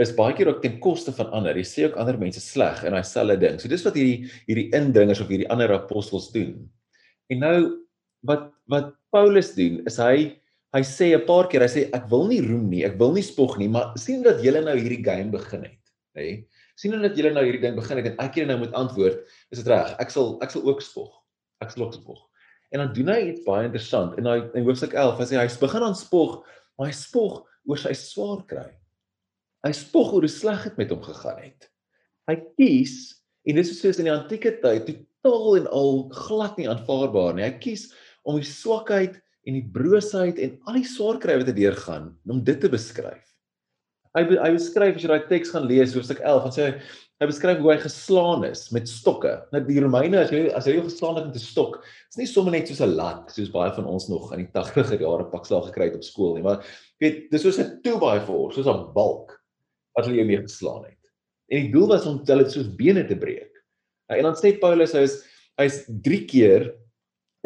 is 0.00 0.12
baie 0.16 0.36
keer 0.36 0.52
ook 0.52 0.62
ten 0.62 0.78
koste 0.84 1.12
van 1.16 1.32
ander. 1.34 1.58
Jy 1.58 1.66
sê 1.66 1.88
ook 1.88 1.98
ander 2.00 2.20
mense 2.20 2.40
sleg 2.44 2.84
in 2.86 2.94
daai 2.94 3.08
selfde 3.08 3.38
ding. 3.42 3.58
So 3.58 3.72
dis 3.72 3.82
wat 3.86 3.98
hierdie 3.98 4.30
hierdie 4.46 4.68
indringers 4.78 5.24
of 5.24 5.32
hierdie 5.32 5.50
ander 5.50 5.74
apostels 5.74 6.30
doen. 6.36 6.54
En 7.32 7.42
nou 7.42 7.56
wat 8.28 8.52
wat 8.70 8.94
Paulus 9.12 9.50
doen 9.56 9.82
is 9.90 9.98
hy 10.00 10.38
hy 10.72 10.82
sê 10.88 11.12
'n 11.14 11.26
paar 11.26 11.48
keer, 11.48 11.62
hy 11.62 11.70
sê 11.70 11.82
ek 11.92 12.08
wil 12.10 12.26
nie 12.28 12.40
roem 12.40 12.68
nie, 12.70 12.84
ek 12.84 12.98
wil 12.98 13.12
nie 13.12 13.22
spog 13.22 13.58
nie, 13.58 13.68
maar 13.68 13.92
sien 13.96 14.22
dat 14.22 14.42
julle 14.42 14.62
nou 14.64 14.76
hierdie 14.76 15.04
game 15.04 15.30
begin 15.30 15.64
het, 15.68 15.80
nê? 16.16 16.44
Sien 16.76 16.96
dat 17.02 17.16
julle 17.16 17.32
nou 17.34 17.44
hierdie 17.44 17.60
ding 17.60 17.76
begin 17.76 18.00
het 18.00 18.06
en 18.06 18.18
ek 18.18 18.34
hier 18.34 18.46
nou 18.48 18.58
moet 18.58 18.72
antwoord, 18.72 19.20
is 19.52 19.60
dit 19.60 19.68
reg? 19.68 19.92
Ek 20.00 20.10
sal 20.10 20.38
ek 20.42 20.50
sal 20.50 20.64
ook 20.64 20.80
spog. 20.80 21.12
Ek 21.60 21.70
sal 21.70 21.84
ook 21.84 21.94
spog. 21.94 22.20
En 22.72 22.80
dan 22.80 22.92
doen 22.96 23.12
hy 23.12 23.18
iets 23.28 23.44
baie 23.44 23.68
interessant 23.68 24.16
in 24.18 24.24
daai 24.24 24.48
in 24.56 24.64
hoofstuk 24.64 24.96
11, 24.96 25.18
hy 25.20 25.26
sê 25.28 25.36
hy 25.36 25.48
begin 25.60 25.84
aan 25.84 25.94
spog, 25.98 26.38
maar 26.78 26.88
hy 26.88 26.96
spog 26.96 27.42
oor 27.68 27.78
sy 27.78 27.92
swaar 27.92 28.40
kry. 28.48 28.70
Hy 29.62 29.72
spog 29.76 30.14
oor 30.16 30.24
hoe 30.24 30.32
sleg 30.32 30.64
dit 30.66 30.80
met 30.80 30.90
hom 30.90 31.02
gegaan 31.04 31.38
het. 31.38 31.68
Hy 32.30 32.38
kies 32.56 32.96
en 33.46 33.58
dit 33.58 33.66
is 33.66 33.76
soos 33.78 34.00
in 34.00 34.08
die 34.08 34.14
antieke 34.14 34.56
tyd 34.62 34.88
totaal 34.88 35.60
en 35.60 35.68
al 35.70 35.92
glad 36.24 36.58
nie 36.58 36.66
aanvaarbaar 36.70 37.36
nie. 37.36 37.46
Hy 37.46 37.54
kies 37.62 37.90
om 38.26 38.40
die 38.40 38.48
swakheid 38.48 39.20
en 39.46 39.58
die 39.58 39.68
broosheid 39.74 40.38
en 40.42 40.58
al 40.68 40.78
die 40.78 40.88
swaar 40.88 41.18
kry 41.22 41.36
wat 41.40 41.50
hy 41.50 41.54
deurgaan 41.56 42.12
om 42.30 42.42
dit 42.46 42.60
te 42.62 42.70
beskryf. 42.72 43.24
Hy 44.12 44.26
hy 44.28 44.50
beskryf 44.54 44.98
as 44.98 45.04
jy 45.04 45.08
daai 45.08 45.28
teks 45.30 45.54
gaan 45.54 45.66
lees 45.70 45.94
hoofstuk 45.96 46.20
11, 46.20 46.46
dan 46.46 46.54
sê 46.54 46.66
hy 46.66 46.72
hy 47.22 47.28
beskryf 47.30 47.60
hoe 47.62 47.70
hy 47.70 47.76
geslaan 47.80 48.44
is 48.48 48.64
met 48.74 48.88
stokke. 48.90 49.32
Nou 49.54 49.60
die 49.64 49.82
Romeine 49.82 50.24
as 50.24 50.32
jy 50.34 50.48
as 50.50 50.66
hy 50.66 50.74
geslaan 50.80 51.20
het 51.20 51.28
met 51.28 51.38
'n 51.38 51.42
stok, 51.42 51.78
is 52.10 52.18
nie 52.18 52.26
sommer 52.26 52.52
net 52.52 52.68
soos 52.68 52.82
'n 52.82 52.96
lat 52.96 53.30
soos 53.30 53.50
baie 53.50 53.70
van 53.72 53.86
ons 53.86 54.08
nog 54.08 54.32
in 54.34 54.44
die 54.44 54.52
80er 54.52 55.00
jare 55.00 55.30
pak 55.30 55.46
slag 55.46 55.70
gekry 55.70 55.86
het 55.90 55.96
op 55.96 56.04
skool 56.04 56.34
nie, 56.34 56.42
maar 56.42 56.64
weet 57.00 57.30
dis 57.30 57.42
soos 57.42 57.58
'n 57.58 57.80
2 57.82 57.98
by 57.98 58.18
4, 58.20 58.52
soos 58.52 58.66
'n 58.66 58.92
balk 58.94 59.38
wat 59.96 60.06
hulle 60.06 60.18
jou 60.18 60.26
mee 60.26 60.42
geslaan 60.42 60.84
het. 60.84 60.98
En 61.50 61.62
die 61.62 61.72
doel 61.72 61.88
was 61.88 62.06
om 62.06 62.22
hulle 62.26 62.48
soos 62.48 62.68
bene 62.76 63.06
te 63.06 63.16
breek. 63.16 63.52
Nou, 64.08 64.18
en 64.18 64.24
dan 64.24 64.34
sê 64.34 64.58
Paulus 64.58 64.92
hy 64.92 65.04
is 65.08 65.22
hy's 65.58 65.84
3 66.02 66.24
keer 66.26 66.74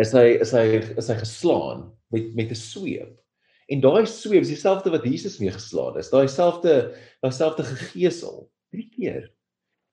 is 0.03 0.12
hy 0.12 0.26
is 0.45 0.53
hy 0.53 0.67
is 0.97 1.09
hy 1.09 1.17
geslaan 1.21 1.87
met 2.15 2.35
met 2.35 2.50
'n 2.50 2.61
sweep. 2.61 3.17
En 3.69 3.81
daai 3.81 4.07
sweep 4.07 4.43
is 4.43 4.53
dieselfde 4.53 4.91
wat 4.91 5.05
Jesus 5.05 5.38
mee 5.38 5.50
geslaan 5.50 5.99
is. 5.99 6.11
Daai 6.11 6.29
selfde 6.29 6.95
daai 7.23 7.33
selfde 7.33 7.65
gegeesel 7.65 8.50
3 8.71 8.88
keer. 8.97 9.33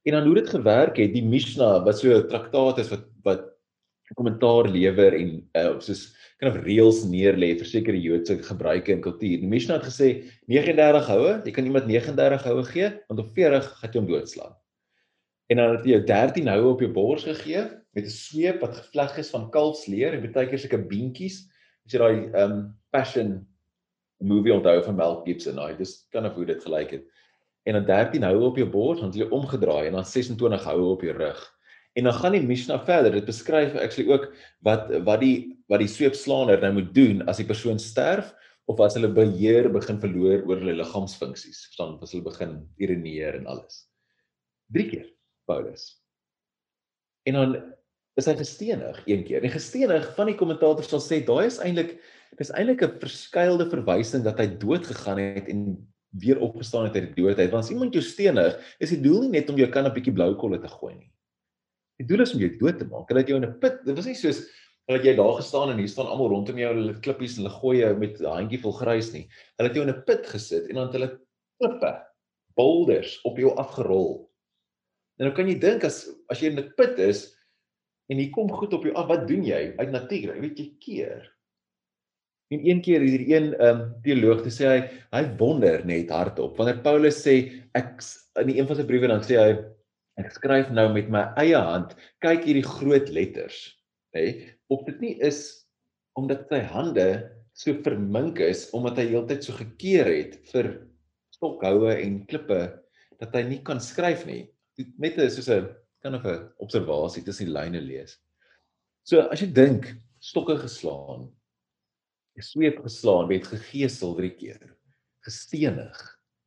En 0.05 0.13
dan 0.13 0.25
hoe 0.25 0.35
dit 0.35 0.49
gewerk 0.49 0.97
het, 0.97 1.13
die 1.13 1.25
Mishnah 1.25 1.83
wat 1.85 1.99
so 1.99 2.11
'n 2.11 2.27
traktaat 2.27 2.79
is 2.79 2.89
wat 2.89 3.07
wat 3.23 3.49
kommentaar 4.13 4.67
lewer 4.69 5.13
en 5.15 5.29
uh, 5.55 5.79
soos 5.79 6.13
kan 6.37 6.51
of 6.51 6.59
reëls 6.65 7.03
neerlê 7.09 7.53
vir 7.57 7.65
sekere 7.65 7.99
Joodse 7.99 8.37
gebruike 8.43 8.91
en 8.93 9.01
kultuur. 9.01 9.39
Die 9.41 9.47
Mishnah 9.47 9.79
het 9.79 9.87
gesê 9.87 10.09
39 10.51 11.07
houe, 11.07 11.41
jy 11.45 11.53
kan 11.55 11.65
iemand 11.65 11.87
39 11.87 12.43
houe 12.49 12.63
gee, 12.63 12.89
want 13.07 13.23
op 13.23 13.31
40 13.37 13.69
gaan 13.79 13.93
jy 13.93 14.01
hom 14.01 14.09
doodslaan. 14.11 14.53
En 15.53 15.59
dan 15.61 15.75
het 15.75 15.83
jy 15.85 15.99
13 16.01 16.47
houe 16.49 16.71
op 16.71 16.79
jou 16.81 16.89
bors 16.89 17.27
gegee 17.27 17.61
met 17.93 18.05
'n 18.07 18.09
sweep 18.09 18.61
wat 18.65 18.77
gevleg 18.79 19.17
is 19.21 19.29
van 19.29 19.51
kalfsleer 19.53 20.13
en 20.13 20.31
baie 20.31 20.47
keer 20.49 20.59
sulke 20.59 20.79
beentjies. 20.81 21.45
As 21.85 21.93
jy 21.93 21.99
daai 21.99 22.43
um 22.43 22.73
passion 22.89 23.45
movie 24.17 24.53
onthou 24.53 24.81
van 24.83 24.95
Mel 24.95 25.21
Gibson, 25.25 25.55
nou, 25.55 25.69
dis 25.77 26.07
kan 26.09 26.25
of 26.25 26.33
hoe 26.33 26.45
dit 26.45 26.63
gelyk 26.63 26.91
het 26.91 27.05
en 27.63 27.73
dan 27.73 27.85
13 27.85 28.23
houe 28.23 28.49
op 28.49 28.57
jou 28.57 28.67
bors, 28.67 28.99
dan 28.99 29.11
jy 29.11 29.29
omgedraai 29.29 29.87
en 29.87 29.93
dan 29.93 30.05
26 30.05 30.63
houe 30.63 30.89
op 30.97 31.01
jou 31.01 31.13
rug. 31.17 31.53
En 31.93 32.03
dan 32.03 32.13
gaan 32.13 32.31
die 32.31 32.41
Mishnah 32.41 32.85
verder. 32.85 33.11
Dit 33.11 33.25
beskryf 33.25 33.75
actually 33.75 34.11
ook 34.11 34.33
wat 34.59 34.89
wat 35.05 35.19
die 35.19 35.61
wat 35.67 35.79
die 35.79 35.87
sweepslaaner 35.87 36.59
nou 36.61 36.73
moet 36.73 36.93
doen 36.95 37.21
as 37.27 37.37
die 37.37 37.45
persoon 37.45 37.79
sterf 37.79 38.33
of 38.65 38.79
as 38.79 38.95
hulle 38.95 39.13
beheer 39.13 39.69
begin 39.69 39.99
verloor 39.99 40.47
oor 40.47 40.57
hulle 40.57 40.73
liggaamsfunksies. 40.81 41.67
Verstaan, 41.67 41.99
as 42.01 42.11
hulle 42.11 42.23
begin 42.23 42.63
urineer 42.77 43.35
en 43.35 43.45
alles. 43.45 43.85
Drie 44.73 44.89
keer 44.89 45.13
Paulus. 45.45 46.01
En 47.27 47.33
dan 47.33 47.55
is 48.19 48.27
hy 48.29 48.35
gestenig 48.37 48.99
een 49.09 49.23
keer. 49.25 49.43
En 49.43 49.53
gestenig 49.53 50.09
van 50.17 50.29
die 50.29 50.37
kommentators 50.37 50.89
sal 50.91 51.01
sê 51.01 51.23
daai 51.25 51.47
is 51.47 51.61
eintlik 51.63 51.97
dis 52.37 52.51
eintlik 52.57 52.81
'n 52.81 52.99
verskeidelde 53.01 53.69
verwysing 53.69 54.23
dat 54.23 54.39
hy 54.39 54.47
dood 54.57 54.85
gegaan 54.87 55.19
het 55.21 55.47
en 55.47 55.77
weer 56.17 56.39
opgestaan 56.39 56.85
het 56.85 56.95
uit 56.95 57.13
die 57.13 57.23
dood 57.23 57.37
uit. 57.37 57.51
Want 57.51 57.63
as 57.63 57.71
iemand 57.71 57.93
jou 57.93 58.03
stenig, 58.03 58.57
is 58.79 58.89
die 58.89 59.01
doel 59.01 59.21
nie 59.21 59.39
net 59.39 59.49
om 59.49 59.57
jou 59.57 59.69
kan 59.69 59.85
'n 59.85 59.93
bietjie 59.93 60.13
blou 60.13 60.35
kolle 60.35 60.59
te 60.59 60.67
gooi 60.67 60.95
nie. 60.95 61.11
Die 61.97 62.07
doel 62.07 62.21
is 62.21 62.33
om 62.33 62.39
jou 62.39 62.57
dood 62.57 62.79
te 62.79 62.85
maak. 62.85 63.07
Hulle 63.09 63.19
het 63.19 63.29
jou 63.29 63.37
in 63.37 63.49
'n 63.49 63.59
put. 63.59 63.85
Dit 63.85 63.95
was 63.95 64.05
nie 64.05 64.15
soos 64.15 64.45
dat 64.87 65.03
jy 65.03 65.15
daar 65.15 65.37
gestaan 65.39 65.69
en 65.71 65.77
hier 65.77 65.87
staan 65.87 66.07
almal 66.07 66.29
rondom 66.29 66.57
jou, 66.57 66.73
hulle 66.73 66.99
klippies 66.99 67.37
en 67.37 67.43
hulle 67.43 67.55
gooi 67.59 67.77
jou 67.77 67.97
met 67.97 68.19
'n 68.19 68.25
handjie 68.25 68.61
vol 68.61 68.73
grys 68.73 69.13
nie. 69.13 69.29
Hulle 69.57 69.69
het 69.69 69.75
jou 69.75 69.87
in 69.87 69.93
'n 69.93 70.03
put 70.05 70.25
gesit 70.27 70.69
en 70.69 70.75
dan 70.75 70.87
het 70.87 70.93
hulle 70.93 71.19
klippe, 71.59 72.05
boulders 72.55 73.21
op 73.23 73.37
jou 73.37 73.55
afgerol. 73.55 74.29
En 75.19 75.27
nou 75.27 75.33
kan 75.37 75.49
jy 75.49 75.59
dink 75.61 75.85
as 75.87 76.05
as 76.33 76.41
jy 76.41 76.51
in 76.51 76.59
'n 76.59 76.73
put 76.77 76.99
is 76.99 77.27
en 78.09 78.17
hier 78.17 78.31
kom 78.33 78.49
goed 78.49 78.73
op 78.73 78.83
jou 78.83 78.93
af, 78.95 79.07
wat 79.07 79.27
doen 79.27 79.43
jy 79.45 79.73
uit 79.77 79.91
natuur? 79.91 80.33
Jy 80.35 80.41
weet 80.41 80.59
jy 80.59 80.69
keer. 80.79 81.29
En 82.53 82.65
een 82.67 82.81
keer 82.81 83.01
is 83.01 83.11
hier 83.15 83.25
een 83.29 83.53
ehm 83.53 83.81
um, 83.81 83.93
teoloog 84.05 84.43
te 84.43 84.51
sê 84.53 84.67
hy 84.69 84.79
hy 85.15 85.23
wonder 85.39 85.85
net 85.85 86.11
hardop 86.13 86.57
wanneer 86.57 86.83
Paulus 86.85 87.21
sê 87.23 87.35
ek 87.73 88.03
in 88.41 88.51
een 88.53 88.67
van 88.67 88.77
sy 88.77 88.85
briewe 88.89 89.09
dan 89.09 89.23
sê 89.25 89.39
hy 89.39 89.53
ek 90.21 90.33
skryf 90.35 90.69
nou 90.69 90.85
met 90.93 91.09
my 91.09 91.23
eie 91.41 91.57
hand 91.57 91.95
kyk 92.21 92.45
hierdie 92.45 92.67
groot 92.67 93.09
letters 93.15 93.63
nê 94.13 94.25
of 94.69 94.83
dit 94.85 94.99
nie 95.01 95.13
is 95.25 95.39
omdat 96.19 96.45
sy 96.51 96.61
hande 96.75 97.07
so 97.57 97.73
vermink 97.85 98.41
is 98.43 98.67
omdat 98.77 99.01
hy 99.01 99.07
heeltyd 99.13 99.45
so 99.45 99.57
gekeer 99.57 100.09
het 100.11 100.37
vir 100.51 100.75
stokhoue 101.33 101.95
en 101.95 102.21
klippe 102.29 102.61
dat 103.21 103.33
hy 103.33 103.47
nie 103.49 103.61
kan 103.65 103.81
skryf 103.81 104.27
nie 104.29 104.43
net 104.97 105.19
soos 105.31 105.49
'n 105.49 105.69
kan 106.01 106.15
of 106.15 106.25
'n 106.25 106.49
observasie 106.57 107.23
tussen 107.23 107.45
die 107.47 107.53
lyne 107.53 107.81
lees 107.81 108.19
so 109.03 109.21
as 109.21 109.41
jy 109.41 109.47
dink 109.47 109.95
stokke 110.19 110.57
geslaan 110.57 111.29
'n 112.37 112.41
sweep 112.41 112.81
geslaan, 112.81 113.29
het 113.29 113.47
gegeesel 113.47 114.15
drie 114.17 114.31
keer, 114.33 114.61
gestenig 115.25 115.99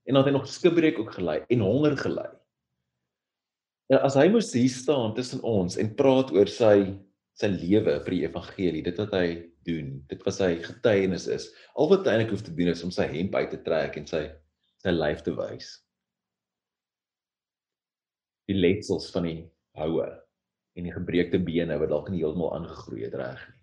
en 0.07 0.15
dan 0.15 0.25
het 0.25 0.33
hy 0.33 0.35
nog 0.39 0.49
skibreek 0.51 0.99
ook 0.99 1.13
gelei 1.15 1.41
en 1.51 1.63
honger 1.63 1.97
gelei. 1.99 2.31
En 3.91 4.03
as 4.03 4.17
hy 4.19 4.27
moes 4.31 4.53
hier 4.55 4.71
staan 4.71 5.15
tussen 5.15 5.43
ons 5.47 5.79
en 5.79 5.95
praat 5.95 6.33
oor 6.35 6.51
sy 6.51 6.97
sy 7.37 7.51
lewe 7.53 7.99
vir 8.01 8.15
die 8.15 8.23
evangelie, 8.25 8.83
dit 8.83 8.99
wat 8.99 9.13
hy 9.13 9.27
doen, 9.69 9.91
dit 10.09 10.23
wat 10.25 10.35
sy 10.35 10.55
getuienis 10.65 11.27
is, 11.29 11.51
al 11.77 11.91
wat 11.91 12.07
hy 12.07 12.15
eintlik 12.15 12.33
hoef 12.33 12.47
te 12.47 12.55
doen 12.57 12.71
is 12.73 12.81
om 12.87 12.91
sy 12.95 13.05
hemp 13.11 13.35
uit 13.37 13.51
te 13.53 13.59
trek 13.67 13.99
en 14.01 14.07
sy 14.09 14.23
sy 14.81 14.95
lyf 14.95 15.21
te 15.27 15.35
wys. 15.37 15.75
Die 18.47 18.57
letsels 18.57 19.11
van 19.15 19.27
die 19.27 19.39
houe 19.79 20.07
en 20.77 20.87
die 20.87 20.95
gebreekte 20.95 21.41
bene 21.43 21.79
wat 21.81 21.91
dalk 21.91 22.11
nie 22.13 22.23
heeltemal 22.23 22.55
aangegroei 22.59 23.07
het 23.07 23.17
reg 23.19 23.41
nie. 23.49 23.63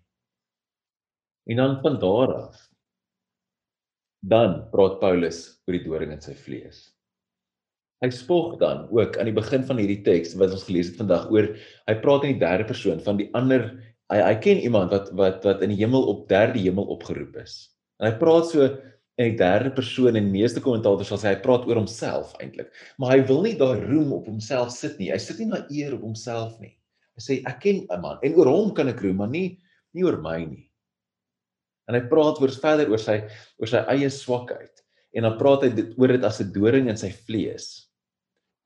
En 1.54 1.60
dan 1.60 1.78
van 1.84 1.98
daar 2.00 2.34
af 2.34 2.60
dan 4.24 4.62
praat 4.72 5.00
Paulus 5.02 5.40
oor 5.66 5.76
die 5.76 5.84
doring 5.84 6.14
in 6.14 6.22
sy 6.24 6.32
vlees. 6.38 6.86
Hy 8.00 8.08
spog 8.12 8.56
dan 8.60 8.86
ook 8.92 9.18
aan 9.20 9.28
die 9.28 9.36
begin 9.36 9.64
van 9.68 9.80
hierdie 9.80 10.00
teks 10.04 10.32
wat 10.40 10.54
ons 10.56 10.64
gelees 10.68 10.90
het 10.90 11.00
vandag 11.00 11.28
oor 11.32 11.50
hy 11.88 11.94
praat 12.00 12.24
in 12.24 12.34
die 12.34 12.42
derde 12.42 12.66
persoon 12.68 13.02
van 13.04 13.20
die 13.20 13.28
ander 13.36 13.68
hy 14.12 14.20
hy 14.20 14.34
ken 14.44 14.60
iemand 14.64 14.92
wat 14.92 15.12
wat 15.20 15.44
wat 15.48 15.62
in 15.64 15.72
die 15.72 15.80
hemel 15.80 16.08
op 16.12 16.26
derde 16.32 16.60
hemel 16.60 16.88
opgeroep 16.96 17.36
is. 17.40 17.56
En 18.00 18.08
hy 18.10 18.14
praat 18.20 18.48
so 18.50 18.68
in 19.20 19.30
die 19.30 19.38
derde 19.38 19.70
persoon 19.74 20.16
en 20.18 20.30
meeste 20.32 20.60
kommentators 20.62 21.12
sal 21.12 21.20
sê 21.22 21.30
hy 21.30 21.40
praat 21.42 21.66
oor 21.68 21.78
homself 21.78 22.32
eintlik. 22.42 22.72
Maar 22.98 23.14
hy 23.14 23.20
wil 23.28 23.44
nie 23.46 23.54
daar 23.60 23.78
roem 23.86 24.12
op 24.16 24.26
homself 24.26 24.72
sit 24.74 24.98
nie. 24.98 25.12
Hy 25.14 25.20
sit 25.22 25.38
nie 25.38 25.50
na 25.52 25.62
eer 25.70 25.94
op 25.94 26.02
homself 26.02 26.56
nie. 26.62 26.74
Hy 27.14 27.22
sê 27.22 27.36
ek 27.46 27.60
ken 27.62 27.86
'n 27.86 28.00
man 28.02 28.18
en 28.22 28.34
oor 28.34 28.50
hom 28.50 28.74
kan 28.74 28.88
ek 28.88 29.02
roem, 29.02 29.16
maar 29.22 29.30
nie 29.30 29.60
nie 29.94 30.02
oor 30.02 30.18
my 30.18 30.38
nie. 30.44 30.70
En 31.88 31.94
hy 31.94 32.00
praat 32.10 32.40
oor 32.42 32.50
verder 32.50 32.90
oor 32.90 32.98
sy 32.98 33.22
oor 33.60 33.70
sy 33.70 33.84
eie 33.94 34.10
swakheid 34.10 34.82
en 35.14 35.22
dan 35.22 35.38
praat 35.38 35.62
hy 35.62 35.68
dit 35.68 35.94
oor 35.96 36.08
dit 36.08 36.24
as 36.24 36.40
'n 36.40 36.52
doring 36.52 36.88
in 36.88 36.96
sy 36.96 37.10
vlees. 37.10 37.86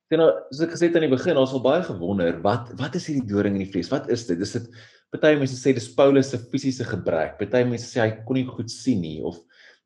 Sien 0.09 0.21
nou, 0.21 0.33
soos 0.51 0.65
ek 0.65 0.71
gesê 0.73 0.89
het 0.89 0.97
aan 0.97 1.05
die 1.05 1.17
begin, 1.17 1.37
ons 1.37 1.53
al 1.53 1.61
baie 1.61 1.83
gewonder, 1.85 2.41
wat 2.41 2.73
wat 2.79 2.95
is 2.97 3.07
hierdie 3.07 3.29
doring 3.29 3.55
in 3.55 3.67
die 3.67 3.73
vlees? 3.73 3.91
Wat 3.91 4.09
is 4.09 4.25
dit? 4.27 4.41
Is 4.41 4.53
dit 4.53 4.71
party 5.13 5.37
mense 5.37 5.57
sê 5.57 5.75
dis 5.75 5.95
Paulus 5.95 6.31
se 6.31 6.39
fisiese 6.39 6.85
gebrek. 6.85 7.37
Party 7.39 7.65
mense 7.65 7.85
sê 7.85 8.01
hy 8.01 8.25
kon 8.25 8.37
nie 8.37 8.47
goed 8.49 8.71
sien 8.71 9.01
nie 9.01 9.21
of 9.21 9.37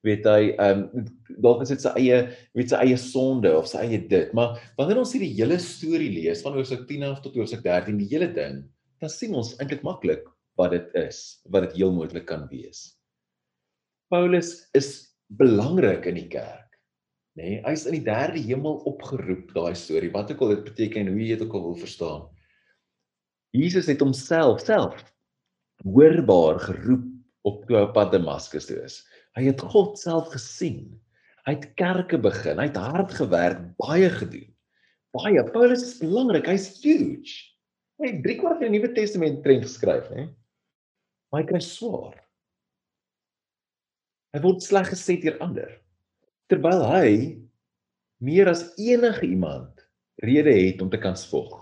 weet 0.06 0.26
hy 0.26 0.52
ehm 0.52 0.84
um, 0.98 1.10
dalk 1.42 1.62
is 1.64 1.72
dit 1.72 1.82
sy 1.84 1.92
eie 1.98 2.18
weet 2.58 2.72
sy 2.72 2.80
eie 2.84 2.98
sonde 3.00 3.50
of 3.56 3.68
sy 3.70 3.84
eie 3.86 4.00
dit. 4.10 4.32
Maar 4.36 4.58
wanneer 4.78 5.00
ons 5.02 5.14
hierdie 5.14 5.32
hele 5.36 5.58
storie 5.62 6.10
lees 6.12 6.42
van 6.44 6.56
Hoofstuk 6.58 6.84
10 6.88 7.06
af 7.08 7.22
tot 7.24 7.38
Hoofstuk 7.38 7.62
13, 7.64 8.00
die 8.00 8.10
hele 8.10 8.28
ding, 8.34 8.64
dan 9.02 9.12
sien 9.12 9.34
ons 9.38 9.54
eintlik 9.58 9.84
maklik 9.86 10.26
wat 10.60 10.74
dit 10.74 10.98
is, 11.00 11.40
wat 11.50 11.68
dit 11.68 11.78
heel 11.80 11.94
moontlik 11.94 12.26
kan 12.28 12.44
wees. 12.50 12.90
Paulus 14.12 14.68
is 14.76 15.14
belangrik 15.38 16.04
in 16.10 16.18
die 16.20 16.28
kerk. 16.28 16.76
Nê, 17.38 17.54
nee, 17.54 17.60
hy's 17.64 17.86
in 17.88 17.96
die 17.96 18.04
derde 18.04 18.42
hemel 18.44 18.82
opgeroep, 18.90 19.54
daai 19.56 19.72
storie. 19.78 20.10
Wat 20.12 20.28
ook 20.34 20.42
al 20.44 20.52
dit 20.52 20.66
beteken 20.66 21.06
en 21.06 21.14
hoe 21.14 21.22
jy 21.22 21.38
dit 21.38 21.46
ook 21.46 21.54
al 21.56 21.64
wil 21.70 21.78
verstaan. 21.80 22.26
Jesus 23.56 23.88
het 23.88 24.04
homself 24.04 24.60
self 24.64 25.00
hoorbaar 25.82 26.60
geroep 26.60 27.08
op 27.48 27.64
toe 27.66 27.80
op 27.80 27.94
pad 27.96 28.12
Damaskus 28.12 28.68
toe 28.68 28.82
is. 28.84 29.00
Hy 29.36 29.46
het 29.48 29.62
God 29.72 29.96
self 30.00 30.32
gesien. 30.34 30.90
Hy 31.46 31.56
het 31.56 31.70
kerke 31.78 32.20
begin, 32.22 32.60
hy 32.60 32.68
het 32.68 32.78
hard 32.78 33.14
gewerk, 33.18 33.62
baie 33.80 34.10
gedoen. 34.14 34.50
Baie 35.16 35.42
Paulus 35.52 35.82
is 35.84 35.96
belangrik, 36.00 36.46
hy's 36.48 36.68
huge. 36.84 37.34
Hy 38.00 38.12
het 38.12 38.20
3 38.24 38.36
kwart 38.38 38.60
van 38.60 38.68
die 38.70 38.76
Nuwe 38.76 38.92
Testament 38.94 39.42
trend 39.44 39.66
geskryf, 39.66 40.06
hè. 40.14 40.28
Maar 41.32 41.42
hy 41.42 41.48
kry 41.48 41.60
swaar. 41.64 42.14
Hy 44.32 44.40
word 44.44 44.64
sleg 44.64 44.88
gesê 44.92 45.18
deur 45.20 45.36
ander. 45.44 45.74
Terwyl 46.52 46.84
hy 46.88 47.10
meer 48.24 48.48
as 48.52 48.64
enige 48.80 49.26
iemand 49.26 49.82
rede 50.22 50.54
het 50.54 50.80
om 50.84 50.90
te 50.92 51.00
kan 51.00 51.16
spog. 51.18 51.58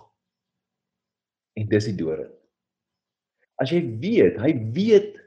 En 1.59 1.67
dis 1.71 1.89
die 1.89 1.97
doring. 1.99 2.31
As 3.61 3.73
jy 3.73 3.81
weet, 4.03 4.39
hy 4.41 4.53
weet 4.77 5.20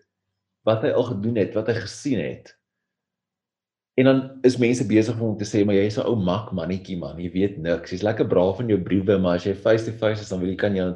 wat 0.68 0.84
hy 0.86 0.92
al 0.96 1.08
gedoen 1.12 1.40
het, 1.40 1.56
wat 1.58 1.70
hy 1.72 1.78
gesien 1.84 2.22
het. 2.24 2.54
En 4.00 4.10
dan 4.10 4.22
is 4.48 4.58
mense 4.58 4.86
besig 4.90 5.20
om 5.22 5.36
te 5.38 5.46
sê 5.46 5.62
maar 5.66 5.78
jy's 5.78 5.98
'n 5.98 6.08
ou 6.10 6.16
mak 6.16 6.52
mannetjie 6.52 6.98
man, 6.98 7.20
jy 7.20 7.30
weet 7.32 7.58
niks. 7.58 7.92
Jy's 7.92 8.02
lekker 8.04 8.28
braaf 8.28 8.60
in 8.60 8.70
jou 8.70 8.80
briewe, 8.82 9.20
maar 9.20 9.36
as 9.36 9.46
jy 9.46 9.54
face 9.54 9.86
to 9.86 9.92
face 9.92 10.22
is 10.22 10.30
dan 10.30 10.40
wil 10.40 10.50
jy 10.50 10.56
kan 10.56 10.76
jy 10.76 10.88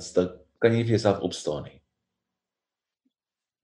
kan 0.60 0.74
jy 0.74 0.84
vir 0.84 0.98
jouself 0.98 1.22
opstaan 1.22 1.64
nie. 1.64 1.82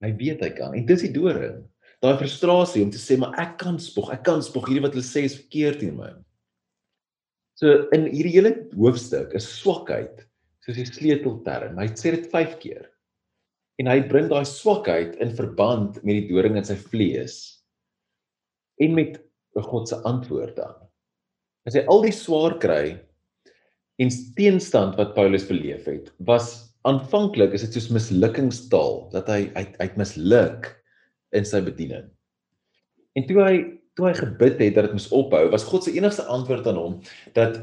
Hy 0.04 0.12
weet 0.16 0.40
hy 0.40 0.50
kan. 0.50 0.74
En 0.74 0.86
dis 0.86 1.00
die 1.00 1.12
doring 1.12 1.64
daai 2.04 2.18
frustrasie 2.20 2.82
om 2.84 2.90
te 2.92 3.00
sê 3.00 3.16
maar 3.18 3.32
ek 3.40 3.56
kan 3.58 3.78
spog, 3.80 4.12
ek 4.12 4.24
kan 4.26 4.42
spog, 4.42 4.68
hierdie 4.68 4.84
wat 4.84 4.92
hulle 4.92 5.06
sê 5.06 5.24
is 5.24 5.38
verkeerd 5.38 5.80
teen 5.80 5.96
my. 5.96 6.12
So 7.56 7.88
in 7.96 8.08
hierdie 8.10 8.34
hele 8.34 8.54
hoofstuk 8.74 9.34
is 9.38 9.48
swakheid 9.60 10.26
soos 10.64 10.76
die 10.76 10.88
sleutelterm. 10.88 11.78
Hy 11.80 11.88
sê 11.96 12.14
dit 12.16 12.26
5 12.32 12.58
keer. 12.62 12.88
En 13.82 13.90
hy 13.90 13.98
bring 14.06 14.28
daai 14.30 14.44
swakheid 14.46 15.16
in 15.22 15.34
verband 15.34 15.98
met 16.02 16.20
die 16.20 16.28
doring 16.30 16.58
in 16.58 16.66
sy 16.66 16.76
vlees 16.78 17.38
en 18.82 18.94
met 18.94 19.18
God 19.54 19.90
se 19.90 19.98
antwoord 20.06 20.56
dan. 20.58 20.74
As 21.66 21.76
hy 21.78 21.84
al 21.90 22.02
die 22.04 22.14
swaar 22.14 22.58
kry 22.62 22.96
en 24.02 24.10
teenstand 24.38 24.98
wat 24.98 25.14
Paulus 25.16 25.46
beleef 25.48 25.86
het, 25.88 26.10
was 26.26 26.74
aanvanklik 26.84 27.54
is 27.56 27.64
dit 27.66 27.78
soos 27.78 27.92
mislukking,staal 27.94 28.98
dat 29.14 29.30
hy 29.30 29.46
uit 29.54 29.78
uit 29.80 29.94
misluk 30.00 30.68
in 31.34 31.46
sy 31.48 31.62
bediening. 31.64 32.10
En 33.14 33.26
toe 33.28 33.40
hy 33.42 33.54
toe 33.94 34.08
hy 34.08 34.14
gebid 34.18 34.58
het 34.58 34.74
dat 34.74 34.88
dit 34.88 34.96
moes 34.96 35.12
ophou, 35.14 35.44
was 35.52 35.66
God 35.70 35.86
se 35.86 35.94
enigste 35.94 36.26
antwoord 36.30 36.66
aan 36.66 36.80
hom 36.80 36.96
dat 37.36 37.60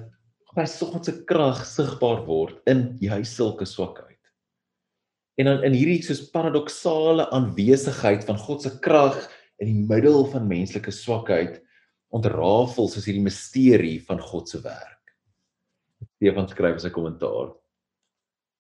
hy 0.56 0.66
God 0.68 1.08
se 1.08 1.16
krag 1.28 1.60
sigbaar 1.68 2.24
word 2.28 2.60
in 2.72 2.94
juis 3.04 3.36
sulke 3.36 3.68
swakheid. 3.68 4.11
En 5.42 5.48
dan 5.50 5.64
in 5.66 5.74
hierdie 5.74 6.04
soos 6.06 6.22
paradoksale 6.30 7.26
aanwesigheid 7.34 8.28
van 8.28 8.38
God 8.38 8.62
se 8.62 8.76
krag 8.84 9.18
in 9.62 9.72
die 9.72 9.86
middel 9.90 10.28
van 10.30 10.46
menslike 10.46 10.94
swakheid 10.94 11.56
ontrafel 12.14 12.90
soos 12.92 13.08
hierdie 13.08 13.26
misterie 13.26 13.96
van 14.06 14.22
God 14.22 14.52
se 14.52 14.60
werk. 14.62 15.16
Stefan 16.20 16.50
skryf 16.52 16.78
in 16.78 16.84
sy 16.84 16.92
kommentaar. 16.94 17.56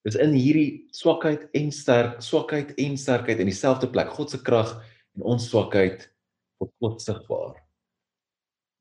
Dis 0.07 0.17
in 0.17 0.33
hierdie 0.33 0.87
swakheid 0.97 1.43
en 1.57 1.69
sterk, 1.75 2.17
swakheid 2.25 2.73
en 2.81 2.97
sterkheid 2.97 3.43
in 3.43 3.51
dieselfde 3.51 3.91
plek, 3.91 4.09
God 4.15 4.33
se 4.33 4.39
krag 4.41 4.73
en 5.19 5.27
ons 5.35 5.45
swakheid 5.51 6.07
word 6.61 6.73
God 6.81 7.03
sigbaar. 7.03 7.59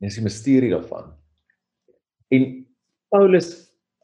Dis 0.01 0.17
die 0.17 0.25
misterie 0.25 0.73
daarvan. 0.73 1.13
En 2.33 2.49
Paulus 3.13 3.53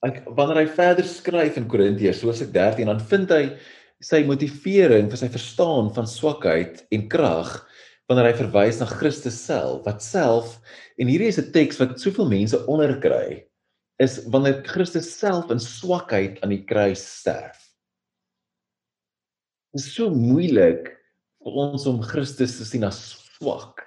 ek 0.05 0.21
wanneer 0.37 0.61
hy 0.61 0.69
verder 0.77 1.09
skryf 1.09 1.57
in 1.57 1.71
Korintiërs 1.71 2.21
soos 2.21 2.43
ek 2.45 2.53
13 2.53 2.91
dan 2.91 3.01
vind 3.09 3.33
hy 3.33 3.43
sy 4.05 4.23
motivering 4.29 5.09
vir 5.11 5.21
sy 5.21 5.29
verstaan 5.33 5.89
van 5.97 6.09
swakheid 6.09 6.85
en 6.93 7.09
krag 7.09 7.53
wanneer 8.07 8.31
hy 8.31 8.37
verwys 8.39 8.81
na 8.81 8.89
Christus 8.91 9.39
self 9.49 9.87
wat 9.87 10.05
self 10.05 10.59
en 11.01 11.09
hierdie 11.11 11.31
is 11.33 11.39
'n 11.39 11.53
teks 11.53 11.81
wat 11.81 11.99
soveel 12.01 12.29
mense 12.29 12.59
onderkry 12.67 13.47
is 13.99 14.21
wanneer 14.33 14.63
Christus 14.67 15.09
self 15.19 15.51
in 15.51 15.61
swakheid 15.63 16.43
aan 16.43 16.53
die 16.53 16.65
kruis 16.69 17.01
sterf. 17.01 17.57
Dit 19.73 19.85
is 19.85 19.95
so 19.95 20.11
moeilik 20.11 20.93
vir 21.45 21.59
ons 21.65 21.87
om 21.87 22.03
Christus 22.03 22.59
te 22.59 22.65
sien 22.65 22.85
as 22.85 23.01
swak. 23.39 23.83